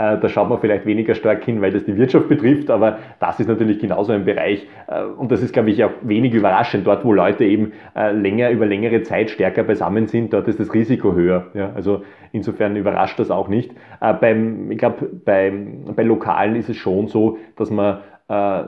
[0.01, 3.39] Äh, da schaut man vielleicht weniger stark hin, weil das die Wirtschaft betrifft, aber das
[3.39, 6.87] ist natürlich genauso ein Bereich äh, und das ist, glaube ich, auch wenig überraschend.
[6.87, 10.73] Dort, wo Leute eben äh, länger, über längere Zeit stärker beisammen sind, dort ist das
[10.73, 11.49] Risiko höher.
[11.53, 11.73] Ja.
[11.75, 13.73] Also insofern überrascht das auch nicht.
[13.99, 15.53] Beim, ich glaube, bei,
[15.95, 18.01] bei Lokalen ist es schon so, dass man äh,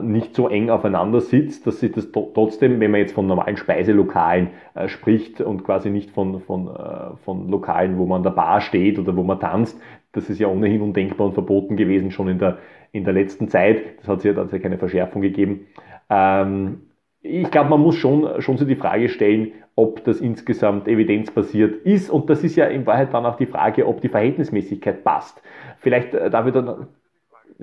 [0.01, 4.49] nicht so eng aufeinander sitzt, dass sich das trotzdem, wenn man jetzt von normalen Speiselokalen
[4.73, 8.59] äh, spricht und quasi nicht von, von, äh, von Lokalen, wo man an der Bar
[8.59, 9.79] steht oder wo man tanzt,
[10.11, 12.57] das ist ja ohnehin undenkbar und verboten gewesen schon in der,
[12.91, 13.99] in der letzten Zeit.
[13.99, 15.67] Das hat sich ja, ja keine Verschärfung gegeben.
[16.09, 16.81] Ähm,
[17.21, 22.09] ich glaube, man muss schon, schon so die Frage stellen, ob das insgesamt evidenzbasiert ist.
[22.09, 25.41] Und das ist ja in Wahrheit dann auch die Frage, ob die Verhältnismäßigkeit passt.
[25.77, 26.87] Vielleicht äh, darf ich dann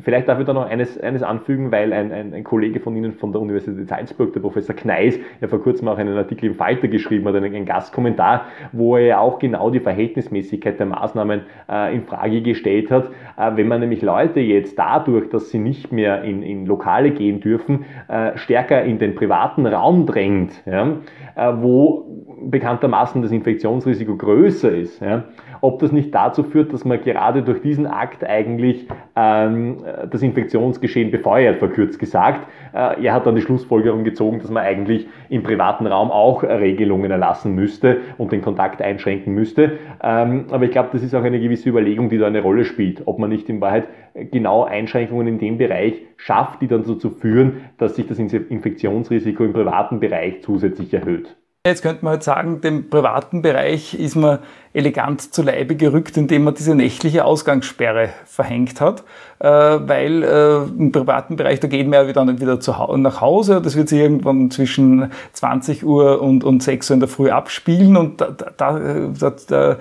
[0.02, 3.12] Vielleicht darf ich da noch eines, eines anfügen, weil ein, ein, ein, Kollege von Ihnen
[3.12, 6.88] von der Universität Salzburg, der Professor Kneis, ja vor kurzem auch einen Artikel im Falter
[6.88, 11.94] geschrieben hat, einen, einen Gastkommentar, wo er ja auch genau die Verhältnismäßigkeit der Maßnahmen äh,
[11.94, 13.10] in Frage gestellt hat.
[13.36, 17.40] Äh, wenn man nämlich Leute jetzt dadurch, dass sie nicht mehr in, in Lokale gehen
[17.40, 20.96] dürfen, äh, stärker in den privaten Raum drängt, ja,
[21.36, 22.06] äh, wo
[22.42, 25.24] bekanntermaßen das Infektionsrisiko größer ist, ja,
[25.60, 29.78] ob das nicht dazu führt, dass man gerade durch diesen Akt eigentlich ähm,
[30.11, 32.46] das Infektionsgeschehen befeuert, verkürzt gesagt.
[32.72, 37.11] Äh, er hat dann die Schlussfolgerung gezogen, dass man eigentlich im privaten Raum auch Regelungen
[37.11, 39.79] erlassen müsste und den Kontakt einschränken müsste.
[40.03, 43.03] Ähm, aber ich glaube, das ist auch eine gewisse Überlegung, die da eine Rolle spielt,
[43.07, 47.62] ob man nicht in Wahrheit genau Einschränkungen in dem Bereich schafft, die dann dazu führen,
[47.79, 51.37] dass sich das Infektionsrisiko im privaten Bereich zusätzlich erhöht.
[51.66, 54.38] Jetzt könnte man halt sagen, dem privaten Bereich ist man
[54.73, 59.05] elegant zu Leibe gerückt, indem man diese nächtliche Ausgangssperre verhängt hat,
[59.40, 62.59] äh, weil äh, im privaten Bereich, da geht man ja dann wieder
[62.96, 67.11] nach Hause, das wird sich irgendwann zwischen 20 Uhr und, und 6 Uhr in der
[67.11, 68.81] Früh abspielen und da, da,
[69.18, 69.77] da, da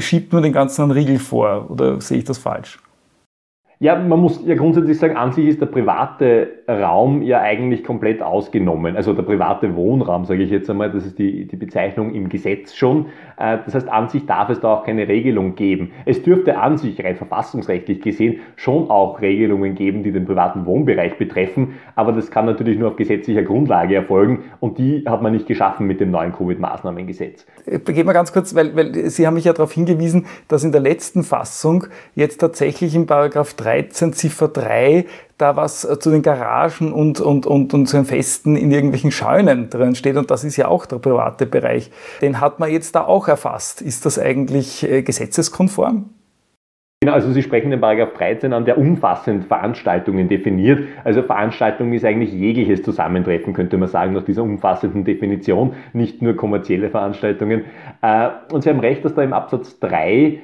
[0.00, 2.78] schiebt man den ganzen Riegel vor, oder sehe ich das falsch?
[3.80, 8.20] Ja, man muss ja grundsätzlich sagen, an sich ist der private Raum ja eigentlich komplett
[8.20, 8.96] ausgenommen.
[8.96, 12.74] Also der private Wohnraum, sage ich jetzt einmal, das ist die, die Bezeichnung im Gesetz
[12.74, 13.06] schon.
[13.36, 15.92] Äh, das heißt, an sich darf es da auch keine Regelung geben.
[16.06, 21.16] Es dürfte an sich rein verfassungsrechtlich gesehen schon auch Regelungen geben, die den privaten Wohnbereich
[21.16, 25.46] betreffen, aber das kann natürlich nur auf gesetzlicher Grundlage erfolgen und die hat man nicht
[25.46, 27.46] geschaffen mit dem neuen Covid-Maßnahmengesetz.
[27.64, 30.80] Gehen wir ganz kurz, weil, weil Sie haben mich ja darauf hingewiesen, dass in der
[30.80, 31.84] letzten Fassung
[32.16, 35.04] jetzt tatsächlich in Paragraph 3 13 Ziffer 3
[35.36, 39.12] da was äh, zu den Garagen und, und, und, und zu den Festen in irgendwelchen
[39.12, 40.16] Scheunen drin steht.
[40.16, 41.90] Und das ist ja auch der private Bereich.
[42.20, 43.82] Den hat man jetzt da auch erfasst.
[43.82, 46.10] Ist das eigentlich äh, gesetzeskonform?
[47.00, 50.80] Genau, also Sie sprechen den Paragraph 13 an, der umfassend Veranstaltungen definiert.
[51.04, 56.34] Also Veranstaltung ist eigentlich jegliches Zusammentreffen, könnte man sagen, nach dieser umfassenden Definition, nicht nur
[56.34, 57.66] kommerzielle Veranstaltungen.
[58.02, 60.40] Äh, und Sie haben recht, dass da im Absatz 3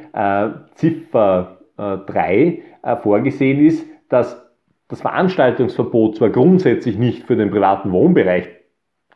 [0.76, 2.58] Ziffer 3 äh,
[3.02, 4.44] vorgesehen ist, dass
[4.88, 8.48] das Veranstaltungsverbot zwar grundsätzlich nicht für den privaten Wohnbereich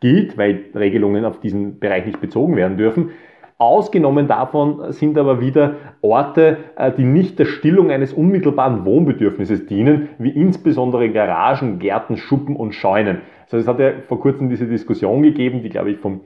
[0.00, 3.10] gilt, weil Regelungen auf diesen Bereich nicht bezogen werden dürfen.
[3.58, 10.10] Ausgenommen davon sind aber wieder Orte, äh, die nicht der Stillung eines unmittelbaren Wohnbedürfnisses dienen,
[10.18, 13.22] wie insbesondere Garagen, Gärten, Schuppen und Scheunen.
[13.44, 16.20] Also es hat ja vor kurzem diese Diskussion gegeben, die glaube ich vom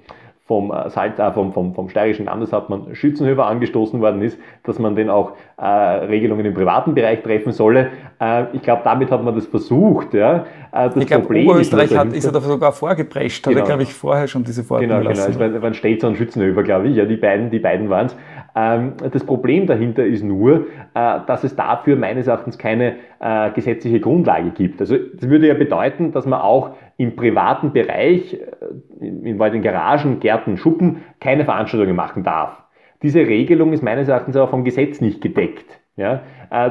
[0.45, 4.97] vom, äh, Salz, äh, vom, vom, vom steirischen Landeshauptmann Schützenhöfer angestoßen worden ist, dass man
[4.97, 7.89] den auch äh, Regelungen im privaten Bereich treffen solle.
[8.21, 10.15] Äh, ich glaube, damit hat man das versucht.
[10.15, 10.45] Ja.
[10.73, 13.57] Äh, das ich glaube, Oberösterreich ist, hat, ist er da sogar vorgeprescht, genau.
[13.57, 15.27] hat er, glaube ich, vorher schon diese Verordnung Genau, genau.
[15.27, 16.97] Es waren Stetzer und Schützenhöfer, glaube ich.
[16.97, 18.17] Ja, die beiden, die beiden waren es.
[18.55, 24.01] Ähm, das Problem dahinter ist nur, äh, dass es dafür meines Erachtens keine äh, gesetzliche
[24.01, 24.81] Grundlage gibt.
[24.81, 30.21] Also das würde ja bedeuten, dass man auch im privaten Bereich, äh, in, den Garagen,
[30.21, 32.63] Gärten, Schuppen, keine Veranstaltungen machen darf.
[33.03, 35.67] Diese Regelung ist meines Erachtens aber vom Gesetz nicht gedeckt.
[35.97, 36.23] Ja?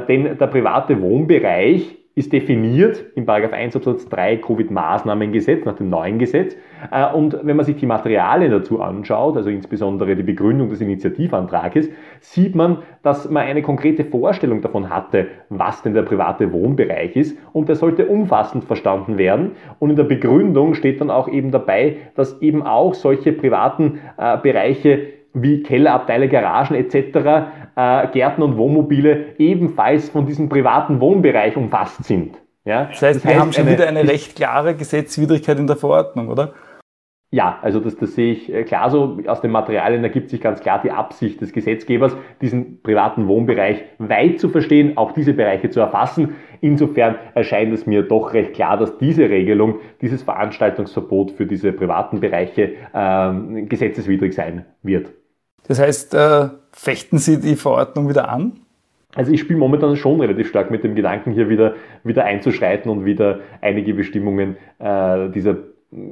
[0.08, 6.58] denn der private Wohnbereich ist definiert im 1 Absatz 3 Covid-Maßnahmengesetz, nach dem neuen Gesetz.
[6.92, 11.90] Äh, und wenn man sich die Materialien dazu anschaut, also insbesondere die Begründung des Initiativantrages,
[12.20, 17.38] sieht man, dass man eine konkrete Vorstellung davon hatte, was denn der private Wohnbereich ist.
[17.54, 19.52] Und der sollte umfassend verstanden werden.
[19.80, 24.38] Und in der Begründung steht dann auch eben dabei, dass eben auch solche privaten äh,
[24.38, 32.04] Bereiche wie Kellerabteile, Garagen etc., äh, Gärten und Wohnmobile ebenfalls von diesem privaten Wohnbereich umfasst
[32.04, 32.38] sind.
[32.66, 32.86] Ja?
[32.86, 35.78] Das heißt, das wir heißt, haben schon eine, wieder eine recht klare Gesetzwidrigkeit in der
[35.78, 36.54] Verordnung, oder?
[37.34, 39.18] Ja, also das, das sehe ich äh, klar so.
[39.26, 44.42] Aus den Materialien ergibt sich ganz klar die Absicht des Gesetzgebers, diesen privaten Wohnbereich weit
[44.42, 46.36] zu verstehen, auch diese Bereiche zu erfassen.
[46.60, 52.20] Insofern erscheint es mir doch recht klar, dass diese Regelung, dieses Veranstaltungsverbot für diese privaten
[52.20, 55.14] Bereiche ähm, gesetzeswidrig sein wird.
[55.70, 58.54] Das heißt, äh, fechten Sie die Verordnung wieder an?
[59.16, 63.04] Also ich spiele momentan schon relativ stark mit dem Gedanken, hier wieder, wieder einzuschreiten und
[63.04, 65.58] wieder einige Bestimmungen äh, dieser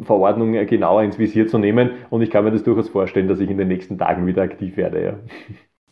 [0.01, 1.91] Verordnung genauer ins Visier zu nehmen.
[2.09, 4.75] Und ich kann mir das durchaus vorstellen, dass ich in den nächsten Tagen wieder aktiv
[4.75, 5.03] werde.
[5.03, 5.13] Ja.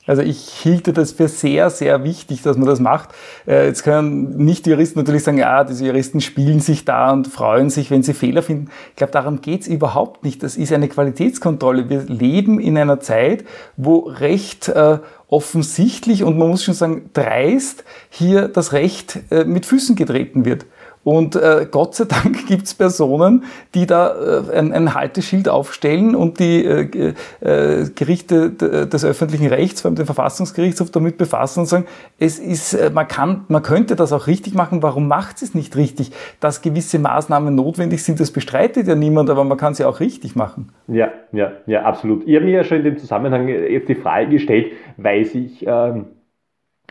[0.07, 3.09] Also ich hielte das für sehr, sehr wichtig, dass man das macht.
[3.45, 7.27] Äh, jetzt können nicht die Juristen natürlich sagen, ja, diese Juristen spielen sich da und
[7.27, 8.69] freuen sich, wenn sie Fehler finden.
[8.91, 10.41] Ich glaube, darum geht's überhaupt nicht.
[10.41, 11.89] Das ist eine Qualitätskontrolle.
[11.89, 13.43] Wir leben in einer Zeit,
[13.75, 19.65] wo recht äh, offensichtlich und man muss schon sagen dreist hier das Recht äh, mit
[19.65, 20.65] Füßen getreten wird.
[21.07, 26.15] Und äh, Gott sei Dank gibt es Personen, die da äh, ein, ein, Halteschild aufstellen
[26.15, 31.67] und die äh, äh, Gerichte des öffentlichen Rechts, vor allem den Verfassungsgerichtshof, damit befassen und
[31.67, 31.85] sagen,
[32.19, 35.77] es ist, äh, man kann, man könnte das auch richtig machen, warum macht es nicht
[35.77, 36.11] richtig?
[36.41, 40.35] Dass gewisse Maßnahmen notwendig sind, das bestreitet ja niemand, aber man kann sie auch richtig
[40.35, 40.73] machen.
[40.89, 42.27] Ja, ja, ja, absolut.
[42.27, 46.07] Ich habe mir ja schon in dem Zusammenhang jetzt die Frage gestellt, weil sich, ähm,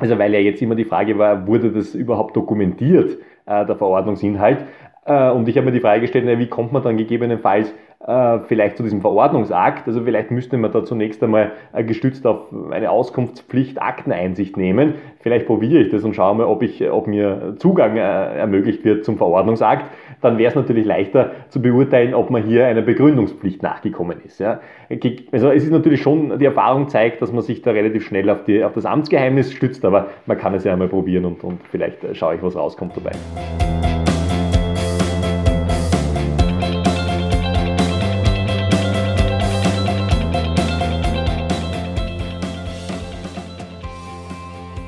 [0.00, 3.18] also weil ja jetzt immer die Frage war, wurde das überhaupt dokumentiert?
[3.47, 4.65] Äh, der Verordnungsinhalt.
[5.05, 7.73] Äh, und ich habe mir die Frage gestellt, wie kommt man dann gegebenenfalls
[8.05, 9.87] äh, vielleicht zu diesem Verordnungsakt.
[9.87, 11.53] Also vielleicht müsste man da zunächst einmal
[11.87, 14.95] gestützt auf eine Auskunftspflicht Akteneinsicht nehmen.
[15.21, 19.17] Vielleicht probiere ich das und schaue mal, ob, ich, ob mir Zugang ermöglicht wird zum
[19.17, 19.85] Verordnungsakt.
[20.27, 24.41] Dann wäre es natürlich leichter zu beurteilen, ob man hier einer Begründungspflicht nachgekommen ist.
[24.41, 24.59] Ja.
[25.31, 28.43] Also es ist natürlich schon, die Erfahrung zeigt, dass man sich da relativ schnell auf,
[28.43, 31.99] die, auf das Amtsgeheimnis stützt, aber man kann es ja einmal probieren und, und vielleicht
[32.17, 33.12] schaue ich, was rauskommt dabei.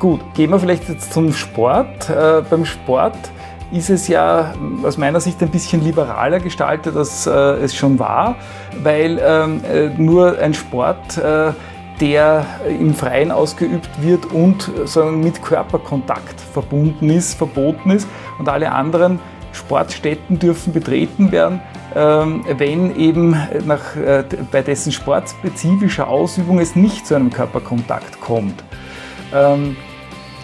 [0.01, 2.11] Gut, gehen wir vielleicht jetzt zum Sport.
[2.11, 3.31] Äh, beim Sport
[3.71, 8.37] ist es ja aus meiner Sicht ein bisschen liberaler gestaltet, als äh, es schon war,
[8.83, 11.53] weil ähm, äh, nur ein Sport, äh,
[12.01, 18.71] der im Freien ausgeübt wird und sagen, mit Körperkontakt verbunden ist, verboten ist und alle
[18.73, 19.19] anderen
[19.53, 21.61] Sportstätten dürfen betreten werden,
[21.97, 28.63] ähm, wenn eben nach, äh, bei dessen sportspezifischer Ausübung es nicht zu einem Körperkontakt kommt.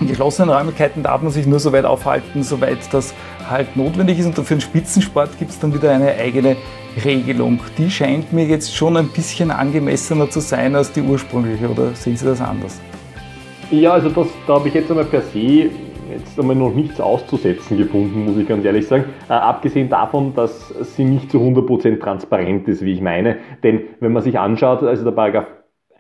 [0.01, 3.15] In geschlossenen Räumlichkeiten darf man sich nur so weit aufhalten, soweit das
[3.49, 4.27] halt notwendig ist.
[4.27, 6.57] Und für den Spitzensport gibt es dann wieder eine eigene
[7.05, 7.61] Regelung.
[7.79, 12.17] Die scheint mir jetzt schon ein bisschen angemessener zu sein als die ursprüngliche, oder sehen
[12.17, 12.81] Sie das anders?
[13.71, 15.71] Ja, also das, da habe ich jetzt einmal per se
[16.11, 19.05] jetzt einmal noch nichts auszusetzen gefunden, muss ich ganz ehrlich sagen.
[19.29, 23.39] Äh, abgesehen davon, dass sie nicht zu 100% transparent ist, wie ich meine.
[23.63, 25.47] Denn wenn man sich anschaut, also der Paragraph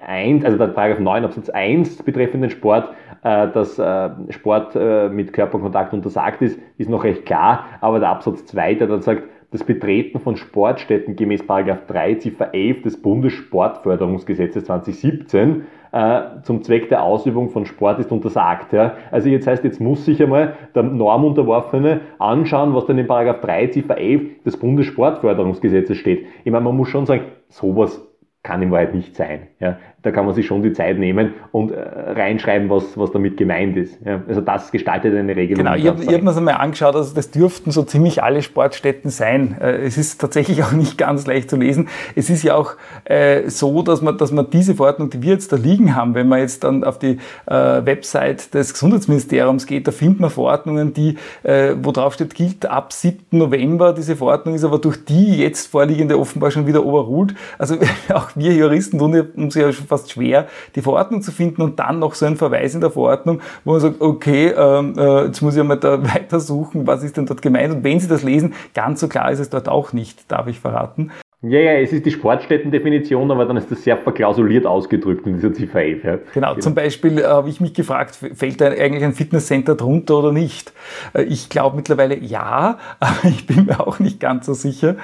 [0.06, 2.90] 1, also der Paragraph 9 Absatz 1 betreffend den Sport,
[3.22, 8.10] äh, dass äh, Sport äh, mit Körperkontakt untersagt ist, ist noch recht klar, aber der
[8.10, 13.00] Absatz 2, der dann sagt, das Betreten von Sportstätten gemäß Paragraph 3 Ziffer 11 des
[13.00, 15.62] Bundessportförderungsgesetzes 2017
[15.92, 18.72] äh, zum Zweck der Ausübung von Sport ist untersagt.
[18.72, 18.94] Ja.
[19.12, 23.68] Also jetzt heißt, jetzt muss sich einmal der Normunterworfene anschauen, was denn in Paragraph 3
[23.68, 26.26] Ziffer 11 des Bundessportförderungsgesetzes steht.
[26.42, 28.04] Ich meine, man muss schon sagen, sowas
[28.44, 29.48] kann in Wahrheit nicht sein.
[29.59, 33.38] Ja da kann man sich schon die Zeit nehmen und äh, reinschreiben, was, was damit
[33.38, 33.98] gemeint ist.
[34.04, 35.64] Ja, also das gestaltet eine Regelung.
[35.64, 39.09] Genau, ich habe hab mir das einmal angeschaut, also das dürften so ziemlich alle Sportstätten
[39.09, 39.57] sein.
[39.59, 41.88] Äh, es ist tatsächlich auch nicht ganz leicht zu lesen.
[42.14, 45.52] Es ist ja auch äh, so, dass man, dass man diese Verordnung, die wir jetzt
[45.52, 49.92] da liegen haben, wenn man jetzt dann auf die äh, Website des Gesundheitsministeriums geht, da
[49.92, 53.24] findet man Verordnungen, die, äh, wo drauf steht, gilt ab 7.
[53.30, 53.94] November.
[53.94, 57.35] Diese Verordnung ist aber durch die jetzt vorliegende offenbar schon wieder overruled.
[57.57, 57.76] Also
[58.12, 61.98] auch wir Juristen tun uns ja schon fast schwer, die Verordnung zu finden und dann
[61.98, 65.56] noch so ein Verweis in der Verordnung, wo man sagt, okay, ähm, äh, jetzt muss
[65.56, 67.74] ich mal da weiter suchen, was ist denn dort gemeint?
[67.74, 70.60] Und wenn Sie das lesen, ganz so klar ist es dort auch nicht, darf ich
[70.60, 71.10] verraten.
[71.46, 75.52] Ja, ja, es ist die Sportstättendefinition, aber dann ist das sehr verklausuliert ausgedrückt in dieser
[75.52, 76.04] Ziffer 11.
[76.04, 76.16] Ja.
[76.16, 80.20] Genau, genau, zum Beispiel äh, habe ich mich gefragt, fällt da eigentlich ein Fitnesscenter drunter
[80.20, 80.72] oder nicht?
[81.12, 84.96] Äh, ich glaube mittlerweile ja, aber ich bin mir auch nicht ganz so sicher.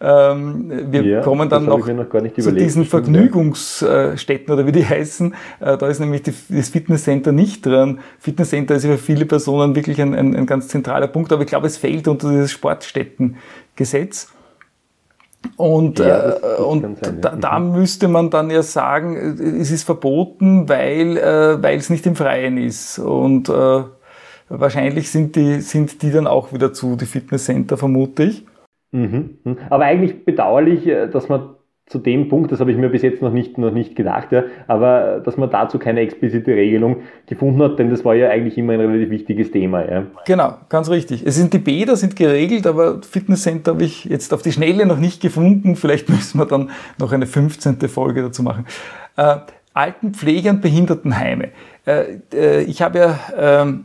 [0.00, 5.34] Ähm, wir ja, kommen dann noch, noch zu diesen Vergnügungsstätten oder wie die heißen.
[5.60, 8.00] Äh, da ist nämlich die, das Fitnesscenter nicht drin.
[8.18, 11.66] Fitnesscenter ist für viele Personen wirklich ein, ein, ein ganz zentraler Punkt, aber ich glaube,
[11.66, 14.32] es fällt unter dieses Sportstättengesetz.
[15.56, 17.20] Und, ja, das, das äh, und sein, ja.
[17.20, 17.72] da, da, mhm.
[17.78, 19.16] müsste man dann ja sagen,
[19.60, 22.98] es ist verboten, weil, äh, weil es nicht im Freien ist.
[22.98, 23.82] Und äh,
[24.48, 28.44] wahrscheinlich sind die, sind die dann auch wieder zu, die Fitnesscenter, vermute ich.
[28.92, 29.38] Mhm.
[29.44, 29.58] mhm.
[29.70, 33.22] Aber eigentlich bedauerlich, äh, dass man zu dem Punkt, das habe ich mir bis jetzt
[33.22, 37.78] noch nicht, noch nicht gedacht, ja, aber dass man dazu keine explizite Regelung gefunden hat,
[37.78, 39.88] denn das war ja eigentlich immer ein relativ wichtiges Thema.
[39.88, 40.06] Ja.
[40.26, 41.24] Genau, ganz richtig.
[41.24, 44.98] Es sind die Bäder sind geregelt, aber Fitnesscenter habe ich jetzt auf die Schnelle noch
[44.98, 45.76] nicht gefunden.
[45.76, 47.78] Vielleicht müssen wir dann noch eine 15.
[47.82, 48.66] Folge dazu machen.
[49.16, 49.36] Äh,
[49.72, 51.50] Altenpflege und Behindertenheime.
[51.86, 53.84] Äh, äh, ich habe ja ähm,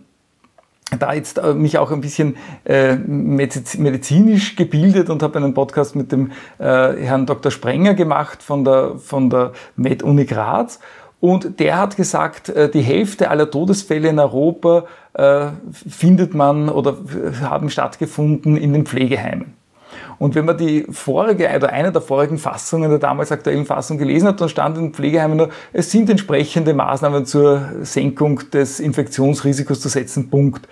[0.99, 6.11] da jetzt äh, mich auch ein bisschen äh, medizinisch gebildet und habe einen Podcast mit
[6.11, 7.51] dem äh, Herrn Dr.
[7.51, 10.79] Sprenger gemacht von der, von der Med Uni Graz.
[11.19, 14.85] Und der hat gesagt, die Hälfte aller Todesfälle in Europa
[15.87, 16.97] findet man oder
[17.43, 19.53] haben stattgefunden in den Pflegeheimen.
[20.19, 24.27] Und wenn man die vorige oder eine der vorigen Fassungen der damals aktuellen Fassung gelesen
[24.27, 29.89] hat, dann stand in Pflegeheimen nur, es sind entsprechende Maßnahmen zur Senkung des Infektionsrisikos zu
[29.89, 30.67] setzen, Punkt.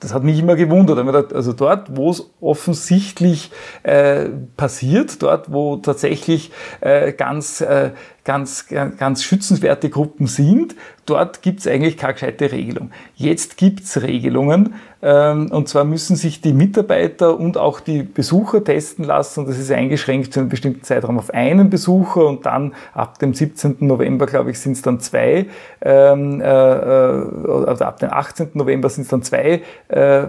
[0.00, 1.32] Das hat mich immer gewundert.
[1.32, 3.50] Also dort, wo es offensichtlich
[3.84, 6.50] äh, passiert, dort, wo tatsächlich
[6.82, 7.92] äh, ganz äh,
[8.24, 10.74] ganz, ganz schützenswerte Gruppen sind.
[11.04, 12.90] Dort gibt es eigentlich keine gescheite Regelung.
[13.14, 18.64] Jetzt gibt es Regelungen ähm, und zwar müssen sich die Mitarbeiter und auch die Besucher
[18.64, 22.74] testen lassen und das ist eingeschränkt zu einem bestimmten Zeitraum auf einen Besucher und dann
[22.94, 23.76] ab dem 17.
[23.80, 25.46] November, glaube ich, sind es dann zwei,
[25.82, 28.50] ähm, äh, äh, also ab dem 18.
[28.54, 30.26] November sind es dann zwei äh,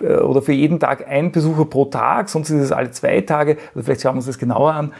[0.00, 3.56] äh, oder für jeden Tag ein Besucher pro Tag, sonst ist es alle zwei Tage,
[3.74, 4.92] oder vielleicht schauen wir uns das genauer an.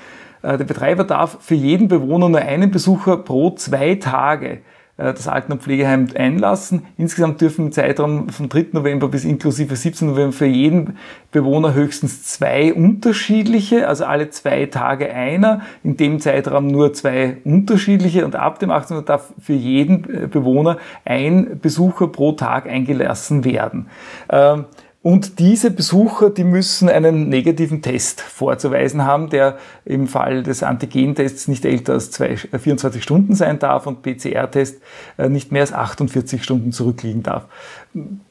[0.47, 4.59] Äh, der Betreiber darf für jeden Bewohner nur einen Besucher pro zwei Tage
[4.97, 6.87] äh, das Alten- und Pflegeheim einlassen.
[6.97, 8.67] Insgesamt dürfen im Zeitraum vom 3.
[8.73, 10.09] November bis inklusive 17.
[10.09, 10.99] November für jeden
[11.33, 18.25] Bewohner höchstens zwei unterschiedliche, also alle zwei Tage einer, in dem Zeitraum nur zwei unterschiedliche
[18.25, 19.05] und ab dem 18.
[19.05, 23.89] darf für jeden äh, Bewohner ein Besucher pro Tag eingelassen werden.
[24.31, 24.67] Ähm,
[25.07, 31.47] und diese Besucher, die müssen einen negativen Test vorzuweisen haben, der im Fall des Antigentests
[31.47, 34.83] nicht älter als zwei, 24 äh, Stunden sein darf und PCR-Test
[35.17, 37.45] äh, nicht mehr als 48 Stunden zurückliegen darf.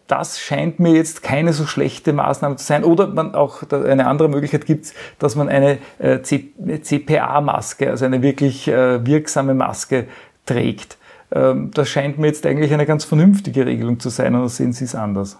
[0.07, 2.83] Das scheint mir jetzt keine so schlechte Maßnahme zu sein.
[2.83, 8.67] Oder man auch eine andere Möglichkeit gibt, dass man eine äh, CPA-Maske, also eine wirklich
[8.67, 10.07] wirksame Maske
[10.45, 10.97] trägt.
[11.31, 14.83] Ähm, das scheint mir jetzt eigentlich eine ganz vernünftige Regelung zu sein, oder sehen Sie
[14.83, 15.37] es anders?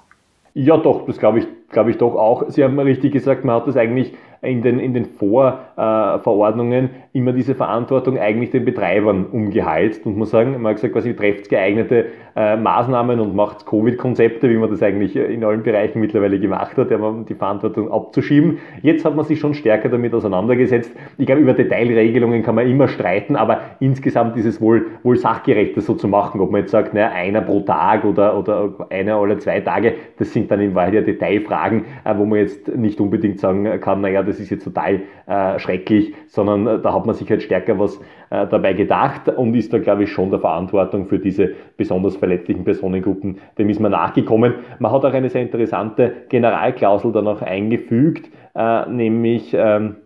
[0.57, 2.49] Ja, doch, das glaube ich, glaube ich doch auch.
[2.49, 4.13] Sie haben richtig gesagt, man hat das eigentlich
[4.45, 10.05] in den, in den Vorverordnungen äh, immer diese Verantwortung eigentlich den Betreibern umgeheizt.
[10.05, 14.57] Und man sagen, man hat gesagt, quasi trefft geeignete äh, Maßnahmen und macht Covid-Konzepte, wie
[14.57, 18.57] man das eigentlich in allen Bereichen mittlerweile gemacht hat, ja, die Verantwortung abzuschieben.
[18.81, 20.93] Jetzt hat man sich schon stärker damit auseinandergesetzt.
[21.17, 25.77] Ich glaube, über Detailregelungen kann man immer streiten, aber insgesamt ist es wohl, wohl sachgerecht,
[25.77, 26.41] das so zu machen.
[26.41, 30.33] Ob man jetzt sagt, naja, einer pro Tag oder, oder einer alle zwei Tage, das
[30.33, 34.23] sind dann in Wahrheit ja Detailfragen, äh, wo man jetzt nicht unbedingt sagen kann, naja,
[34.23, 37.97] das ist jetzt total äh, schrecklich, sondern äh, da hat man sich halt stärker was
[38.29, 42.63] äh, dabei gedacht und ist da, glaube ich, schon der Verantwortung für diese besonders verletzlichen
[42.63, 44.55] Personengruppen, dem ist man nachgekommen.
[44.79, 49.97] Man hat auch eine sehr interessante Generalklausel dann auch eingefügt, äh, nämlich ähm,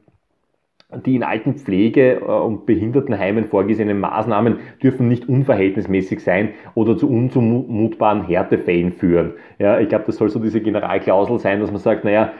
[1.05, 8.25] die in Altenpflege äh, und Behindertenheimen vorgesehenen Maßnahmen dürfen nicht unverhältnismäßig sein oder zu unzumutbaren
[8.25, 9.33] Härtefällen führen.
[9.59, 12.31] Ja, ich glaube, das soll so diese Generalklausel sein, dass man sagt, naja,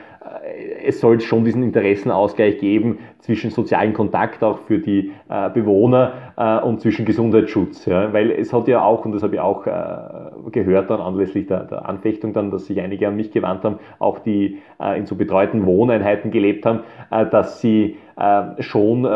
[0.82, 6.58] es soll schon diesen Interessenausgleich geben zwischen sozialen Kontakt auch für die äh, Bewohner äh,
[6.60, 7.86] und zwischen Gesundheitsschutz.
[7.86, 8.12] Ja?
[8.12, 11.64] Weil es hat ja auch, und das habe ich auch äh, gehört dann anlässlich der,
[11.64, 15.14] der, Anfechtung dann, dass sich einige an mich gewandt haben, auch die äh, in so
[15.14, 17.96] betreuten Wohneinheiten gelebt haben, äh, dass sie
[18.58, 19.08] schon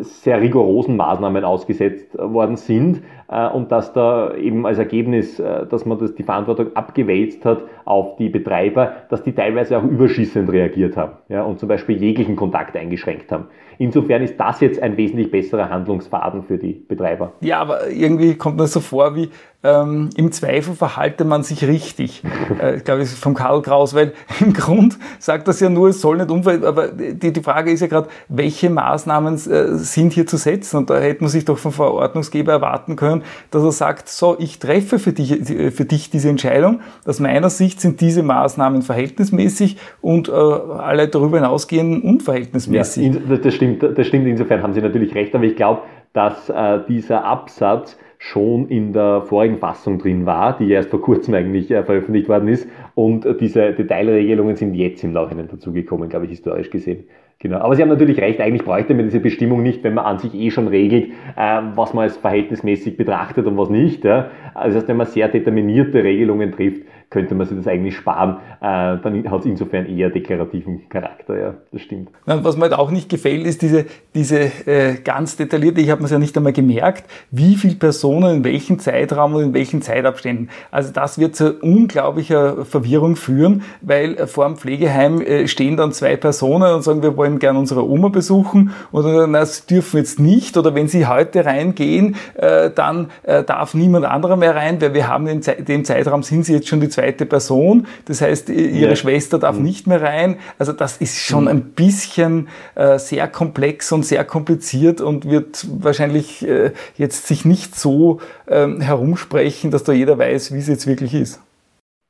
[0.00, 6.16] sehr rigorosen Maßnahmen ausgesetzt worden sind und dass da eben als Ergebnis, dass man das,
[6.16, 10.50] die Verantwortung abgewälzt hat auf die Betreiber, dass die teilweise auch überschießend
[10.80, 13.46] reagiert haben ja, und zum Beispiel jeglichen Kontakt eingeschränkt haben.
[13.78, 17.32] Insofern ist das jetzt ein wesentlich besserer Handlungsfaden für die Betreiber.
[17.40, 19.30] Ja, aber irgendwie kommt mir so vor, wie
[19.62, 22.22] ähm, im Zweifel verhalte man sich richtig.
[22.60, 25.88] äh, ich glaube, es ist von Karl Kraus, weil im Grund sagt das ja nur,
[25.88, 30.14] es soll nicht umfallen, aber die, die Frage ist ja gerade, welche Maßnahmen äh, sind
[30.14, 30.78] hier zu setzen?
[30.78, 34.58] Und da hätte man sich doch vom Verordnungsgeber erwarten können, dass er sagt, so, ich
[34.58, 35.30] treffe für dich,
[35.74, 36.80] für dich diese Entscheidung.
[37.04, 43.14] Aus meiner Sicht sind diese Maßnahmen verhältnismäßig und äh, alle darüber hinausgehenden unverhältnismäßig.
[43.28, 44.26] Ja, das stimmt, das stimmt.
[44.26, 49.22] Insofern haben Sie natürlich recht, aber ich glaube, dass äh, dieser Absatz schon in der
[49.22, 52.68] vorigen Fassung drin war, die erst vor kurzem eigentlich äh, veröffentlicht worden ist.
[52.94, 57.04] Und äh, diese Detailregelungen sind jetzt im Nachhinein dazugekommen, glaube ich, historisch gesehen.
[57.38, 57.60] Genau.
[57.60, 60.34] Aber Sie haben natürlich recht, eigentlich bräuchte man diese Bestimmung nicht, wenn man an sich
[60.34, 64.04] eh schon regelt, äh, was man als verhältnismäßig betrachtet und was nicht.
[64.04, 68.36] Also das heißt, wenn man sehr determinierte Regelungen trifft, könnte man sich das eigentlich sparen.
[68.60, 72.08] Äh, dann hat es insofern eher deklarativen Charakter, ja, das stimmt.
[72.24, 76.04] Was mir halt auch nicht gefällt, ist diese, diese äh, ganz detaillierte, ich habe mir
[76.04, 80.50] es ja nicht einmal gemerkt, wie viele Personen in welchem Zeitraum und in welchen Zeitabständen.
[80.70, 85.92] Also das wird zu unglaublicher Verwirrung führen, weil äh, vor dem Pflegeheim äh, stehen dann
[85.92, 90.56] zwei Personen und sagen, wir wollen gerne unsere Oma besuchen oder das dürfen jetzt nicht
[90.56, 95.08] oder wenn sie heute reingehen, äh, dann äh, darf niemand anderer mehr rein, weil wir
[95.08, 97.86] haben in dem Zeitraum sind sie jetzt schon die zwei zweite Person.
[98.04, 98.96] Das heißt, ihre ja.
[98.96, 99.64] Schwester darf mhm.
[99.64, 100.36] nicht mehr rein.
[100.58, 101.48] Also das ist schon mhm.
[101.48, 107.74] ein bisschen äh, sehr komplex und sehr kompliziert und wird wahrscheinlich äh, jetzt sich nicht
[107.74, 111.40] so ähm, herumsprechen, dass da jeder weiß, wie es jetzt wirklich ist.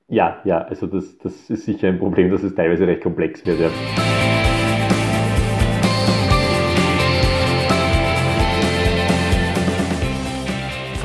[0.09, 3.61] Ja, ja, also das, das ist sicher ein Problem, dass es teilweise recht komplex wird.
[3.61, 3.71] Ja.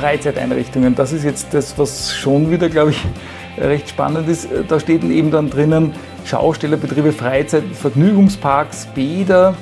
[0.06, 3.04] Freizeiteinrichtungen, das ist jetzt das, was schon wieder, glaube ich,
[3.58, 4.48] recht spannend ist.
[4.68, 5.94] Da steht eben dann drinnen
[6.26, 9.56] Schaustellerbetriebe, Freizeit, Vergnügungsparks, Bäder,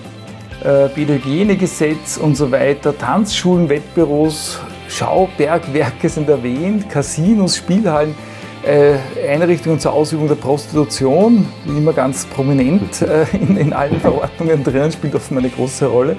[0.64, 8.16] äh, Bäderhygienegesetz und so weiter, Tanzschulen, Wettbüros, Schaubergwerke sind erwähnt, Casinos, Spielhallen,
[8.64, 8.96] äh,
[9.28, 15.16] Einrichtungen zur Ausübung der Prostitution, immer ganz prominent äh, in, in allen Verordnungen drinnen, spielt
[15.16, 16.16] offenbar eine große Rolle.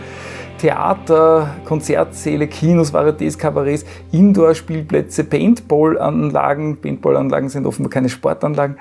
[0.58, 6.78] Theater, Konzertsäle, Kinos, Varietés, Kabarets, Indoor-Spielplätze, Paintball-Anlagen.
[6.80, 8.76] Paintball-Anlagen sind offenbar keine Sportanlagen.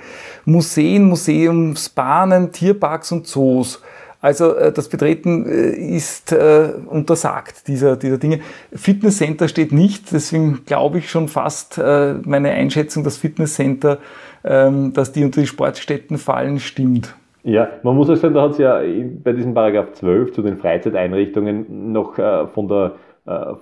[0.46, 3.82] Museen, Museumsbahnen, Tierparks und Zoos.
[4.24, 8.40] Also äh, das Betreten äh, ist äh, untersagt, dieser, dieser Dinge.
[8.74, 13.98] Fitnesscenter steht nicht, deswegen glaube ich schon fast meine Einschätzung, dass Fitnesscenter,
[14.46, 17.14] ähm, dass die unter die Sportstätten fallen, stimmt.
[17.44, 18.82] Ja, man muss auch sagen, da hat es ja
[19.24, 22.16] bei diesem Paragraph 12 zu den Freizeiteinrichtungen noch
[22.54, 22.94] von der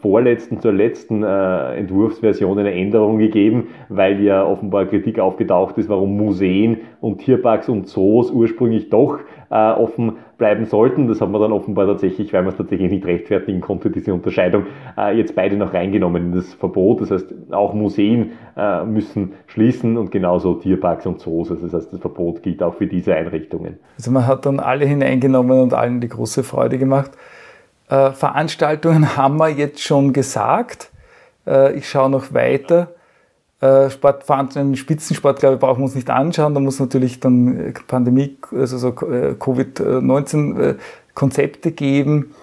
[0.01, 6.81] vorletzten zur letzten Entwurfsversion eine Änderung gegeben, weil ja offenbar Kritik aufgetaucht ist, warum Museen
[6.99, 9.19] und Tierparks und Zoos ursprünglich doch
[9.55, 11.07] offen bleiben sollten.
[11.07, 14.65] Das haben wir dann offenbar tatsächlich, weil man es tatsächlich nicht rechtfertigen konnte, diese Unterscheidung,
[14.97, 17.01] äh, jetzt beide noch reingenommen in das Verbot.
[17.01, 21.51] Das heißt, auch Museen äh, müssen schließen und genauso Tierparks und Zoos.
[21.51, 23.77] Also das heißt, das Verbot gilt auch für diese Einrichtungen.
[23.97, 27.11] Also man hat dann alle hineingenommen und allen die große Freude gemacht.
[27.89, 30.91] Äh, Veranstaltungen haben wir jetzt schon gesagt.
[31.45, 32.87] Äh, ich schaue noch weiter.
[33.61, 36.55] Äh, Sportveranstaltungen, Spitzensport, glaube ich, brauchen wir uns nicht anschauen.
[36.55, 42.33] Da muss natürlich dann äh, Pandemie, also so äh, Covid-19-Konzepte geben.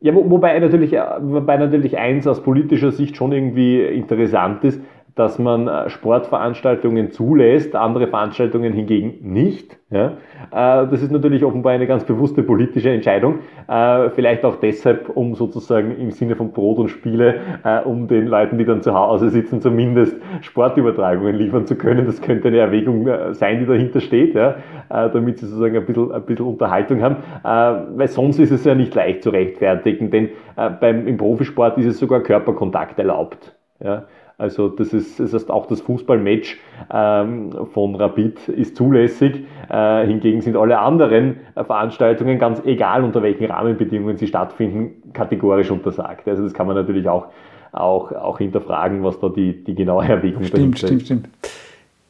[0.00, 4.78] Ja, wo, wobei natürlich, wobei natürlich eins aus politischer Sicht schon irgendwie interessant ist,
[5.20, 9.76] dass man äh, Sportveranstaltungen zulässt, andere Veranstaltungen hingegen nicht.
[9.90, 10.12] Ja?
[10.50, 13.40] Äh, das ist natürlich offenbar eine ganz bewusste politische Entscheidung.
[13.68, 17.40] Äh, vielleicht auch deshalb, um sozusagen im Sinne von Brot und Spiele,
[17.84, 22.06] um den Leuten, die dann zu Hause sitzen, zumindest Sportübertragungen liefern zu können.
[22.06, 24.56] Das könnte eine Erwägung sein, die dahinter steht, ja?
[24.88, 27.16] damit sie sozusagen ein bisschen, ein bisschen Unterhaltung haben.
[27.42, 31.98] Weil sonst ist es ja nicht leicht zu rechtfertigen, denn beim, im Profisport ist es
[31.98, 33.54] sogar Körperkontakt erlaubt.
[33.82, 34.04] Ja?
[34.40, 36.58] Also das ist, das heißt auch das Fußballmatch
[36.90, 39.44] ähm, von Rapid ist zulässig.
[39.68, 45.70] Äh, hingegen sind alle anderen äh, Veranstaltungen, ganz egal unter welchen Rahmenbedingungen sie stattfinden, kategorisch
[45.70, 46.26] untersagt.
[46.26, 47.26] Also das kann man natürlich auch,
[47.72, 51.28] auch, auch hinterfragen, was da die, die genaue Erwägung stimmt, stimmt, stimmt.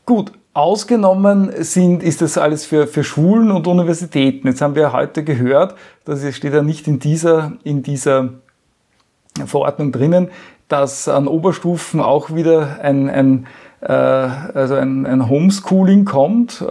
[0.07, 4.49] Gut, Ausgenommen sind, ist das alles für, für Schulen und Universitäten.
[4.49, 8.31] Jetzt haben wir heute gehört, das steht ja nicht in dieser, in dieser
[9.47, 10.29] Verordnung drinnen,
[10.71, 13.47] dass an Oberstufen auch wieder ein, ein
[13.81, 16.61] äh, also ein, ein, Homeschooling kommt.
[16.63, 16.65] Äh,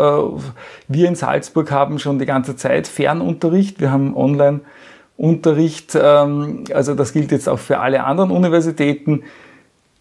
[0.87, 3.79] wir in Salzburg haben schon die ganze Zeit Fernunterricht.
[3.79, 5.97] Wir haben Online-Unterricht.
[6.01, 9.23] Ähm, also das gilt jetzt auch für alle anderen Universitäten.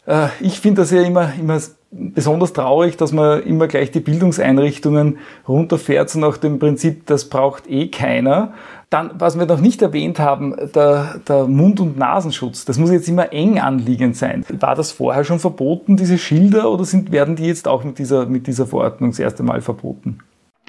[0.06, 5.18] Äh, ich finde das ja immer, immer besonders traurig, dass man immer gleich die Bildungseinrichtungen
[5.48, 8.52] runterfährt, so nach dem Prinzip, das braucht eh keiner.
[8.90, 12.64] Dann, was wir noch nicht erwähnt haben, der, der Mund- und Nasenschutz.
[12.64, 14.44] Das muss jetzt immer eng anliegend sein.
[14.60, 18.26] War das vorher schon verboten, diese Schilder, oder sind, werden die jetzt auch mit dieser,
[18.26, 20.20] mit dieser Verordnung das erste Mal verboten?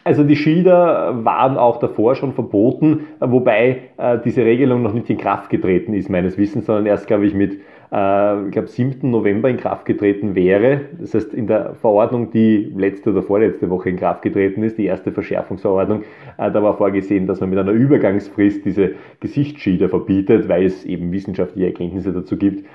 [0.03, 5.17] Also die Schilder waren auch davor schon verboten, wobei äh, diese Regelung noch nicht in
[5.17, 7.59] Kraft getreten ist, meines Wissens, sondern erst, glaube ich, mit
[7.91, 9.09] äh, ich glaube, 7.
[9.09, 10.81] November in Kraft getreten wäre.
[10.99, 14.85] Das heißt, in der Verordnung, die letzte oder vorletzte Woche in Kraft getreten ist, die
[14.85, 16.03] erste Verschärfungsverordnung,
[16.37, 21.11] äh, da war vorgesehen, dass man mit einer Übergangsfrist diese Gesichtsschieder verbietet, weil es eben
[21.11, 22.65] wissenschaftliche Erkenntnisse dazu gibt,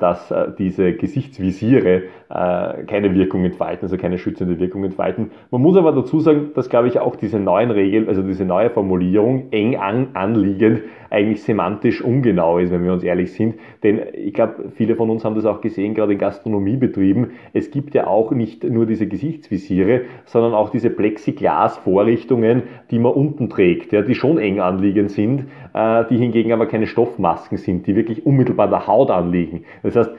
[0.00, 5.30] dass diese Gesichtsvisiere keine Wirkung entfalten, also keine schützende Wirkung entfalten.
[5.50, 8.70] Man muss aber dazu sagen, dass, glaube ich, auch diese neuen Regeln, also diese neue
[8.70, 13.56] Formulierung eng an, anliegend eigentlich semantisch ungenau ist, wenn wir uns ehrlich sind.
[13.82, 17.32] Denn ich glaube, viele von uns haben das auch gesehen, gerade in Gastronomiebetrieben.
[17.52, 23.48] Es gibt ja auch nicht nur diese Gesichtsvisiere, sondern auch diese Plexiglas-Vorrichtungen, die man unten
[23.48, 25.65] trägt, ja, die schon eng anliegend sind, äh,
[26.08, 29.64] die hingegen aber keine Stoffmasken sind, die wirklich unmittelbar der Haut anliegen.
[29.82, 30.14] Das heißt, äh,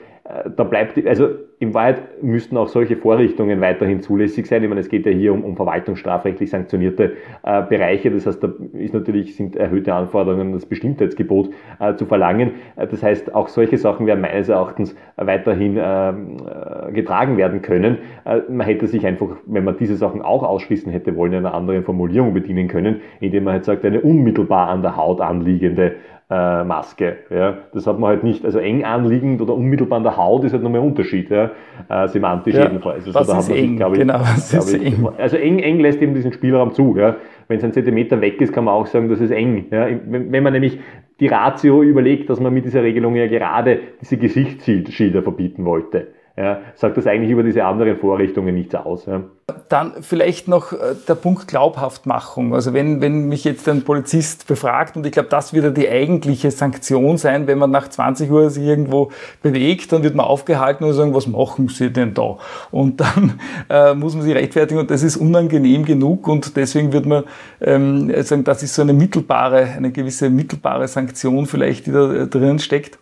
[0.55, 4.61] da bleibt, also in Wahrheit müssten auch solche Vorrichtungen weiterhin zulässig sein.
[4.61, 7.13] Ich meine, es geht ja hier um, um verwaltungsstrafrechtlich sanktionierte
[7.43, 8.11] äh, Bereiche.
[8.11, 11.49] Das heißt, da ist natürlich, sind erhöhte Anforderungen, das Bestimmtheitsgebot
[11.79, 12.51] äh, zu verlangen.
[12.75, 17.97] Äh, das heißt, auch solche Sachen werden meines Erachtens weiterhin ähm, äh, getragen werden können.
[18.25, 21.83] Äh, man hätte sich einfach, wenn man diese Sachen auch ausschließen hätte wollen, einer anderen
[21.83, 25.95] Formulierung bedienen können, indem man halt sagt, eine unmittelbar an der Haut anliegende
[26.29, 27.17] äh, Maske.
[27.29, 27.57] Ja.
[27.73, 30.63] Das hat man halt nicht, also eng anliegend oder unmittelbar an der Haut ist halt
[30.63, 31.51] nochmal ein Unterschied, ja.
[31.89, 33.05] äh, semantisch ja, jedenfalls.
[33.05, 33.81] Also was da ist eng?
[33.81, 35.07] Ich, genau, was ist ich, eng?
[35.17, 36.95] Also eng, eng lässt eben diesen Spielraum zu.
[36.97, 37.15] Ja.
[37.47, 39.65] Wenn es ein Zentimeter weg ist, kann man auch sagen, das ist eng.
[39.71, 39.87] Ja.
[40.05, 40.79] Wenn, wenn man nämlich
[41.19, 46.07] die Ratio überlegt, dass man mit dieser Regelung ja gerade diese Gesichtsschilder verbieten wollte.
[46.37, 49.07] Ja, sagt das eigentlich über diese anderen Vorrichtungen nichts aus.
[49.07, 49.23] Ja.
[49.69, 52.53] Dann vielleicht noch äh, der Punkt Glaubhaftmachung.
[52.53, 55.89] Also wenn, wenn mich jetzt ein Polizist befragt, und ich glaube, das wird ja die
[55.89, 59.09] eigentliche Sanktion sein, wenn man nach 20 Uhr sich irgendwo
[59.41, 62.37] bewegt, dann wird man aufgehalten und sagen, was machen Sie denn da?
[62.69, 67.07] Und dann äh, muss man sich rechtfertigen und das ist unangenehm genug und deswegen wird
[67.07, 67.23] man
[67.61, 72.59] ähm, sagen, das ist so eine mittelbare, eine gewisse mittelbare Sanktion vielleicht, die da drin
[72.59, 72.99] steckt.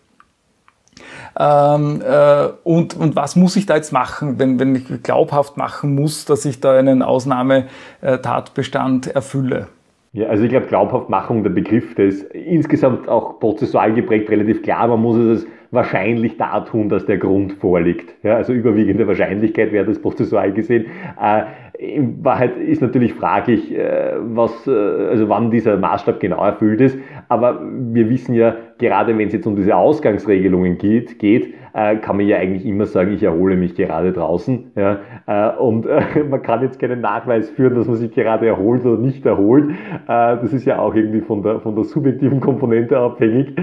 [1.38, 5.94] Ähm, äh, und, und was muss ich da jetzt machen, wenn, wenn ich glaubhaft machen
[5.94, 9.66] muss, dass ich da einen Ausnahmetatbestand erfülle?
[10.12, 14.88] Ja, also ich glaube, Glaubhaftmachung, der Begriff, der ist insgesamt auch prozessual geprägt relativ klar.
[14.88, 18.14] Man muss es wahrscheinlich da tun, dass der Grund vorliegt.
[18.22, 20.86] Ja, also überwiegende Wahrscheinlichkeit wäre das prozessual gesehen.
[21.20, 21.42] Äh,
[21.78, 26.98] in Wahrheit ist natürlich fraglich, äh, was, äh, also wann dieser Maßstab genau erfüllt ist.
[27.28, 32.16] Aber wir wissen ja, gerade wenn es jetzt um diese Ausgangsregelungen geht, geht äh, kann
[32.16, 34.72] man ja eigentlich immer sagen, ich erhole mich gerade draußen.
[34.76, 35.50] Ja?
[35.58, 35.86] Und
[36.30, 39.70] man kann jetzt keinen Nachweis führen, dass man sich gerade erholt oder nicht erholt.
[40.06, 43.54] Das ist ja auch irgendwie von der, von der subjektiven Komponente abhängig.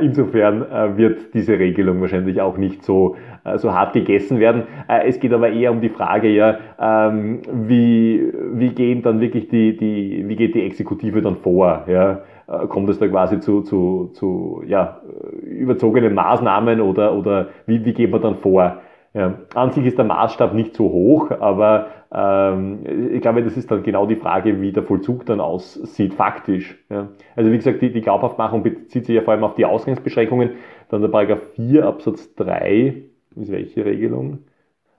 [0.00, 3.16] Insofern wird diese Regelung wahrscheinlich auch nicht so
[3.56, 4.64] so hart gegessen werden.
[4.86, 6.58] Es geht aber eher um die Frage, ja,
[7.52, 11.84] wie, wie gehen dann wirklich die, die, wie geht die Exekutive dann vor?
[11.86, 12.22] Ja?
[12.46, 15.00] Äh, kommt es da quasi zu, zu, zu ja,
[15.42, 18.80] überzogenen Maßnahmen oder, oder wie, wie geht man dann vor?
[19.12, 23.68] Ja, an sich ist der Maßstab nicht so hoch, aber ähm, ich glaube, das ist
[23.70, 26.78] dann genau die Frage, wie der Vollzug dann aussieht, faktisch.
[26.88, 27.08] Ja.
[27.34, 30.50] Also wie gesagt, die, die Glaubhaftmachung bezieht sich ja vor allem auf die Ausgangsbeschränkungen.
[30.90, 33.02] Dann der Paragraph 4 Absatz 3
[33.34, 34.38] ist welche Regelung?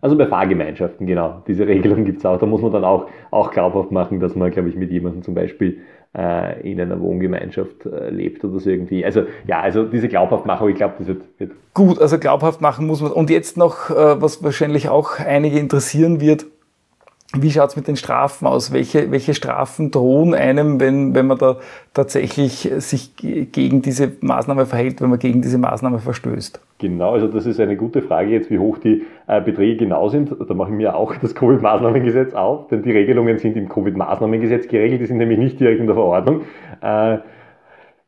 [0.01, 1.43] Also bei Fahrgemeinschaften, genau.
[1.47, 2.39] Diese Regelung gibt es auch.
[2.39, 5.35] Da muss man dann auch, auch glaubhaft machen, dass man, glaube ich, mit jemandem zum
[5.35, 5.81] Beispiel
[6.17, 9.05] äh, in einer Wohngemeinschaft äh, lebt oder so irgendwie.
[9.05, 11.51] Also ja, also diese Glaubhaftmachung, ich glaube, das wird, wird.
[11.73, 13.11] Gut, also glaubhaft machen muss man.
[13.11, 16.47] Und jetzt noch, äh, was wahrscheinlich auch einige interessieren wird,
[17.37, 18.73] wie schaut's mit den Strafen aus?
[18.73, 21.57] Welche, welche Strafen drohen einem, wenn, wenn man da
[21.93, 26.59] tatsächlich sich gegen diese Maßnahme verhält, wenn man gegen diese Maßnahme verstößt?
[26.79, 30.35] Genau, also das ist eine gute Frage jetzt, wie hoch die äh, Beträge genau sind.
[30.45, 34.99] Da mache ich mir auch das Covid-Maßnahmengesetz auf, denn die Regelungen sind im Covid-Maßnahmengesetz geregelt,
[34.99, 36.41] die sind nämlich nicht direkt in der Verordnung.
[36.81, 37.19] Äh,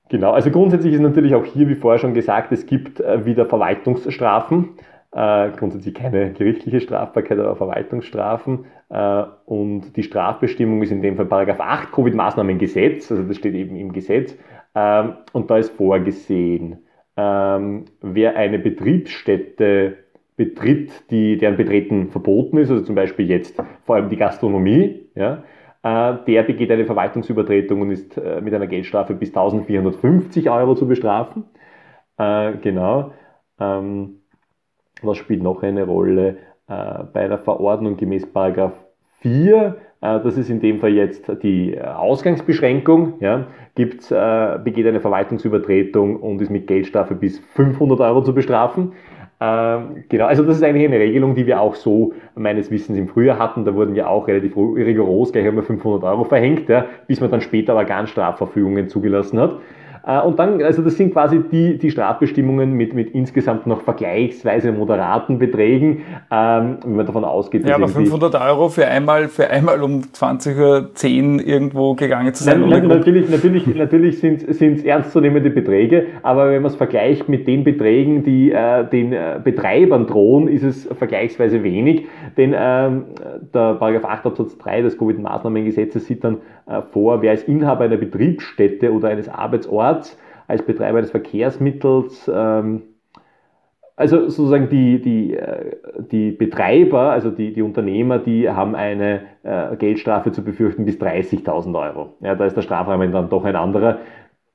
[0.10, 3.46] genau, also grundsätzlich ist natürlich auch hier, wie vorher schon gesagt, es gibt äh, wieder
[3.46, 4.70] Verwaltungsstrafen.
[5.16, 8.66] Äh, grundsätzlich keine gerichtliche Strafbarkeit, aber Verwaltungsstrafen.
[8.94, 13.76] Äh, und die Strafbestimmung ist in dem Fall Paragraph 8 Covid-Maßnahmengesetz, also das steht eben
[13.76, 14.38] im Gesetz.
[14.76, 16.78] Äh, und da ist vorgesehen,
[17.18, 19.98] ähm, wer eine Betriebsstätte
[20.36, 25.44] betritt, die, deren Betreten verboten ist, also zum Beispiel jetzt vor allem die Gastronomie, ja,
[25.82, 30.88] äh, der begeht eine Verwaltungsübertretung und ist äh, mit einer Geldstrafe bis 1450 Euro zu
[30.88, 31.46] bestrafen.
[32.16, 33.12] Genau.
[33.60, 34.20] Ähm,
[35.02, 36.38] was spielt noch eine Rolle?
[36.68, 38.83] Bei einer Verordnung gemäß Paragraph
[39.24, 45.00] 4, äh, das ist in dem Fall jetzt die Ausgangsbeschränkung, ja, gibt's, äh, begeht eine
[45.00, 48.92] Verwaltungsübertretung und ist mit Geldstrafe bis 500 Euro zu bestrafen.
[49.40, 53.08] Ähm, genau, also das ist eigentlich eine Regelung, die wir auch so meines Wissens im
[53.08, 53.66] Frühjahr hatten.
[53.66, 57.42] Da wurden ja auch relativ rigoros gleich einmal 500 Euro verhängt, ja, bis man dann
[57.42, 59.58] später Organstrafverfügungen zugelassen hat.
[60.06, 64.72] Äh, und dann, also das sind quasi die, die Strafbestimmungen mit, mit insgesamt noch vergleichsweise
[64.72, 67.68] moderaten Beträgen, ähm, wenn man davon ausgeht.
[67.68, 72.68] Ja, aber 500 Euro für einmal, für einmal um 20.10 Uhr irgendwo gegangen zu sein.
[72.68, 77.64] Nein, natürlich, natürlich, natürlich sind es ernstzunehmende Beträge, aber wenn man es vergleicht mit den
[77.64, 83.06] Beträgen, die äh, den äh, Betreibern drohen, ist es vergleichsweise wenig, denn ähm,
[83.54, 87.98] der Paragraph 8 Absatz 3 des Covid-Maßnahmengesetzes sieht dann äh, vor, wer als Inhaber einer
[87.98, 92.84] Betriebsstätte oder eines Arbeitsorts, als Betreiber eines Verkehrsmittels, ähm,
[93.96, 95.76] also sozusagen die, die, äh,
[96.12, 101.80] die Betreiber, also die, die Unternehmer, die haben eine äh, Geldstrafe zu befürchten bis 30.000
[101.80, 102.16] Euro.
[102.22, 104.00] Ja, da ist der Strafrahmen dann doch ein anderer.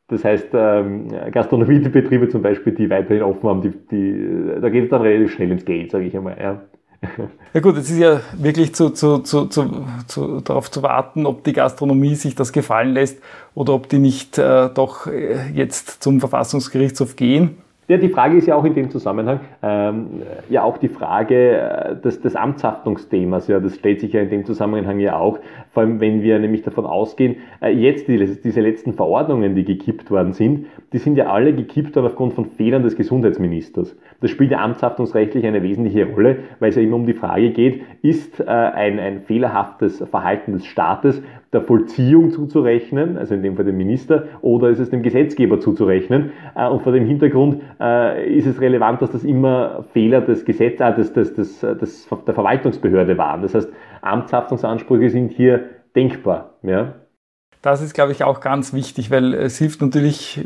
[0.09, 4.91] Das heißt, ähm, Gastronomiebetriebe zum Beispiel, die weiterhin offen haben, die, die, da geht es
[4.91, 6.37] dann relativ schnell ins Geld, sage ich einmal.
[6.41, 6.63] Ja.
[7.55, 11.55] Ja gut, es ist ja wirklich zu, zu, zu, zu, darauf zu warten, ob die
[11.55, 13.19] Gastronomie sich das gefallen lässt
[13.55, 17.57] oder ob die nicht äh, doch äh, jetzt zum Verfassungsgerichtshof gehen.
[17.91, 20.21] Ja, die Frage ist ja auch in dem Zusammenhang ähm,
[20.51, 23.49] ja auch die Frage äh, des, des Amtshaftungsthemas.
[23.49, 25.39] Ja, das stellt sich ja in dem Zusammenhang ja auch,
[25.71, 30.11] vor allem wenn wir nämlich davon ausgehen, äh, jetzt die, diese letzten Verordnungen, die gekippt
[30.11, 33.97] worden sind, die sind ja alle gekippt worden aufgrund von Fehlern des Gesundheitsministers.
[34.21, 37.81] Das spielt ja amtshaftungsrechtlich eine wesentliche Rolle, weil es ja immer um die Frage geht,
[38.03, 41.23] ist äh, ein, ein fehlerhaftes Verhalten des Staates
[41.53, 46.33] der Vollziehung zuzurechnen, also in dem Fall dem Minister, oder ist es dem Gesetzgeber zuzurechnen.
[46.55, 50.81] Äh, und vor dem Hintergrund äh, ist es relevant, dass das immer Fehler des Gesetzes,
[50.81, 53.43] äh, des, des, des, des, der Verwaltungsbehörde waren.
[53.43, 53.73] Das heißt,
[54.03, 55.65] Amtshaftungsansprüche sind hier
[55.97, 56.55] denkbar.
[56.63, 56.95] Ja?
[57.61, 60.41] Das ist, glaube ich, auch ganz wichtig, weil es hilft natürlich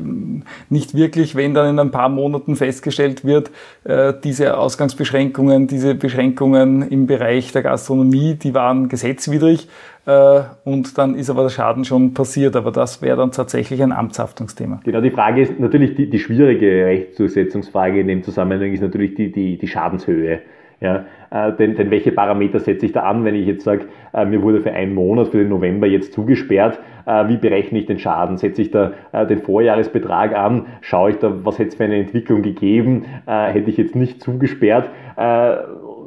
[0.71, 3.51] nicht wirklich, wenn dann in ein paar Monaten festgestellt wird,
[3.85, 9.69] äh, diese Ausgangsbeschränkungen, diese Beschränkungen im Bereich der Gastronomie, die waren gesetzwidrig
[10.07, 12.57] äh, und dann ist aber der Schaden schon passiert.
[12.57, 14.81] Aber das wäre dann tatsächlich ein Amtshaftungsthema.
[14.83, 19.31] Genau, die Frage ist natürlich, die, die schwierige Rechtsdurchsetzungsfrage in dem Zusammenhang ist natürlich die,
[19.31, 20.41] die, die Schadenshöhe.
[20.83, 24.25] Ja, äh, denn, denn welche Parameter setze ich da an, wenn ich jetzt sage, äh,
[24.25, 28.01] mir wurde für einen Monat, für den November jetzt zugesperrt, äh, wie berechne ich den
[28.01, 28.37] Schaden?
[28.37, 30.67] Setze ich da äh, den Vorjahresbetrag an?
[30.81, 33.05] Schaue ich da, was hätte es für eine Entwicklung gegeben?
[33.27, 34.91] Äh, hätte ich jetzt nicht zugesperrt?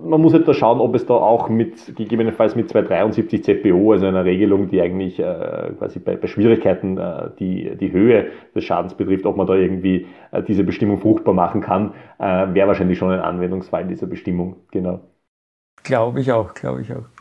[0.05, 4.05] Man muss halt da schauen, ob es da auch mit, gegebenenfalls mit 273 ZBO, also
[4.05, 8.93] einer Regelung, die eigentlich äh, quasi bei, bei Schwierigkeiten äh, die, die Höhe des Schadens
[8.93, 13.11] betrifft, ob man da irgendwie äh, diese Bestimmung fruchtbar machen kann, äh, wäre wahrscheinlich schon
[13.11, 15.01] ein Anwendungsfall dieser Bestimmung, genau.
[15.83, 17.14] Glaube ich auch, glaube ich auch.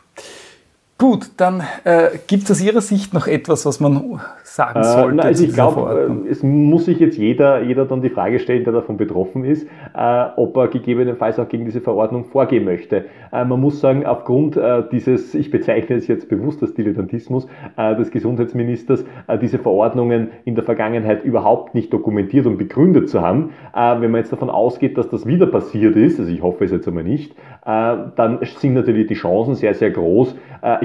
[0.97, 5.11] Gut, dann äh, gibt es aus Ihrer Sicht noch etwas, was man sagen sollte?
[5.11, 8.39] Äh, na, also ich glaube, äh, es muss sich jetzt jeder, jeder dann die Frage
[8.39, 13.07] stellen, der davon betroffen ist, äh, ob er gegebenenfalls auch gegen diese Verordnung vorgehen möchte.
[13.33, 18.11] Äh, man muss sagen, aufgrund äh, dieses, ich bezeichne es jetzt bewusst als Dilettantismus des
[18.11, 19.03] Gesundheitsministers,
[19.41, 23.51] diese Verordnungen in der Vergangenheit überhaupt nicht dokumentiert und begründet zu haben.
[23.73, 26.87] wenn man jetzt davon ausgeht, dass das wieder passiert ist, also ich hoffe es jetzt
[26.87, 27.35] einmal nicht,
[27.65, 30.35] dann sind natürlich die Chancen sehr, sehr groß,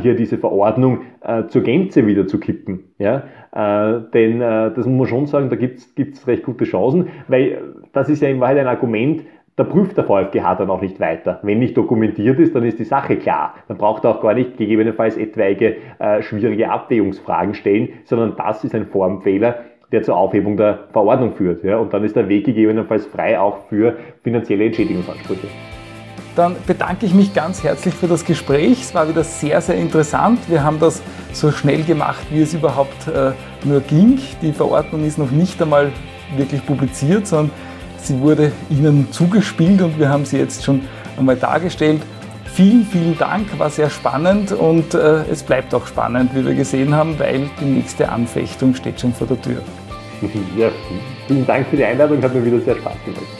[0.01, 2.85] hier diese Verordnung äh, zur Gänze wieder zu kippen.
[2.99, 3.25] Ja?
[3.53, 7.59] Äh, denn äh, das muss man schon sagen, da gibt es recht gute Chancen, weil
[7.93, 9.23] das ist ja in Wahrheit ein Argument,
[9.57, 11.41] da prüft der VfGH dann auch nicht weiter.
[11.43, 13.55] Wenn nicht dokumentiert ist, dann ist die Sache klar.
[13.69, 18.75] Dann braucht er auch gar nicht gegebenenfalls etwaige äh, schwierige Abwägungsfragen stellen, sondern das ist
[18.75, 19.57] ein Formfehler,
[19.93, 21.65] der zur Aufhebung der Verordnung führt.
[21.65, 21.79] Ja?
[21.79, 25.49] Und dann ist der Weg gegebenenfalls frei auch für finanzielle Entschädigungsansprüche.
[26.41, 28.81] Dann bedanke ich mich ganz herzlich für das Gespräch.
[28.81, 30.39] Es war wieder sehr, sehr interessant.
[30.49, 31.03] Wir haben das
[31.35, 33.33] so schnell gemacht, wie es überhaupt äh,
[33.63, 34.19] nur ging.
[34.41, 35.93] Die Verordnung ist noch nicht einmal
[36.39, 37.51] wirklich publiziert, sondern
[37.99, 40.81] sie wurde Ihnen zugespielt und wir haben sie jetzt schon
[41.19, 42.01] einmal dargestellt.
[42.47, 46.95] Vielen, vielen Dank, war sehr spannend und äh, es bleibt auch spannend, wie wir gesehen
[46.95, 49.61] haben, weil die nächste Anfechtung steht schon vor der Tür.
[50.57, 50.71] Ja,
[51.27, 53.40] vielen Dank für die Einladung, hat mir wieder sehr Spaß gemacht.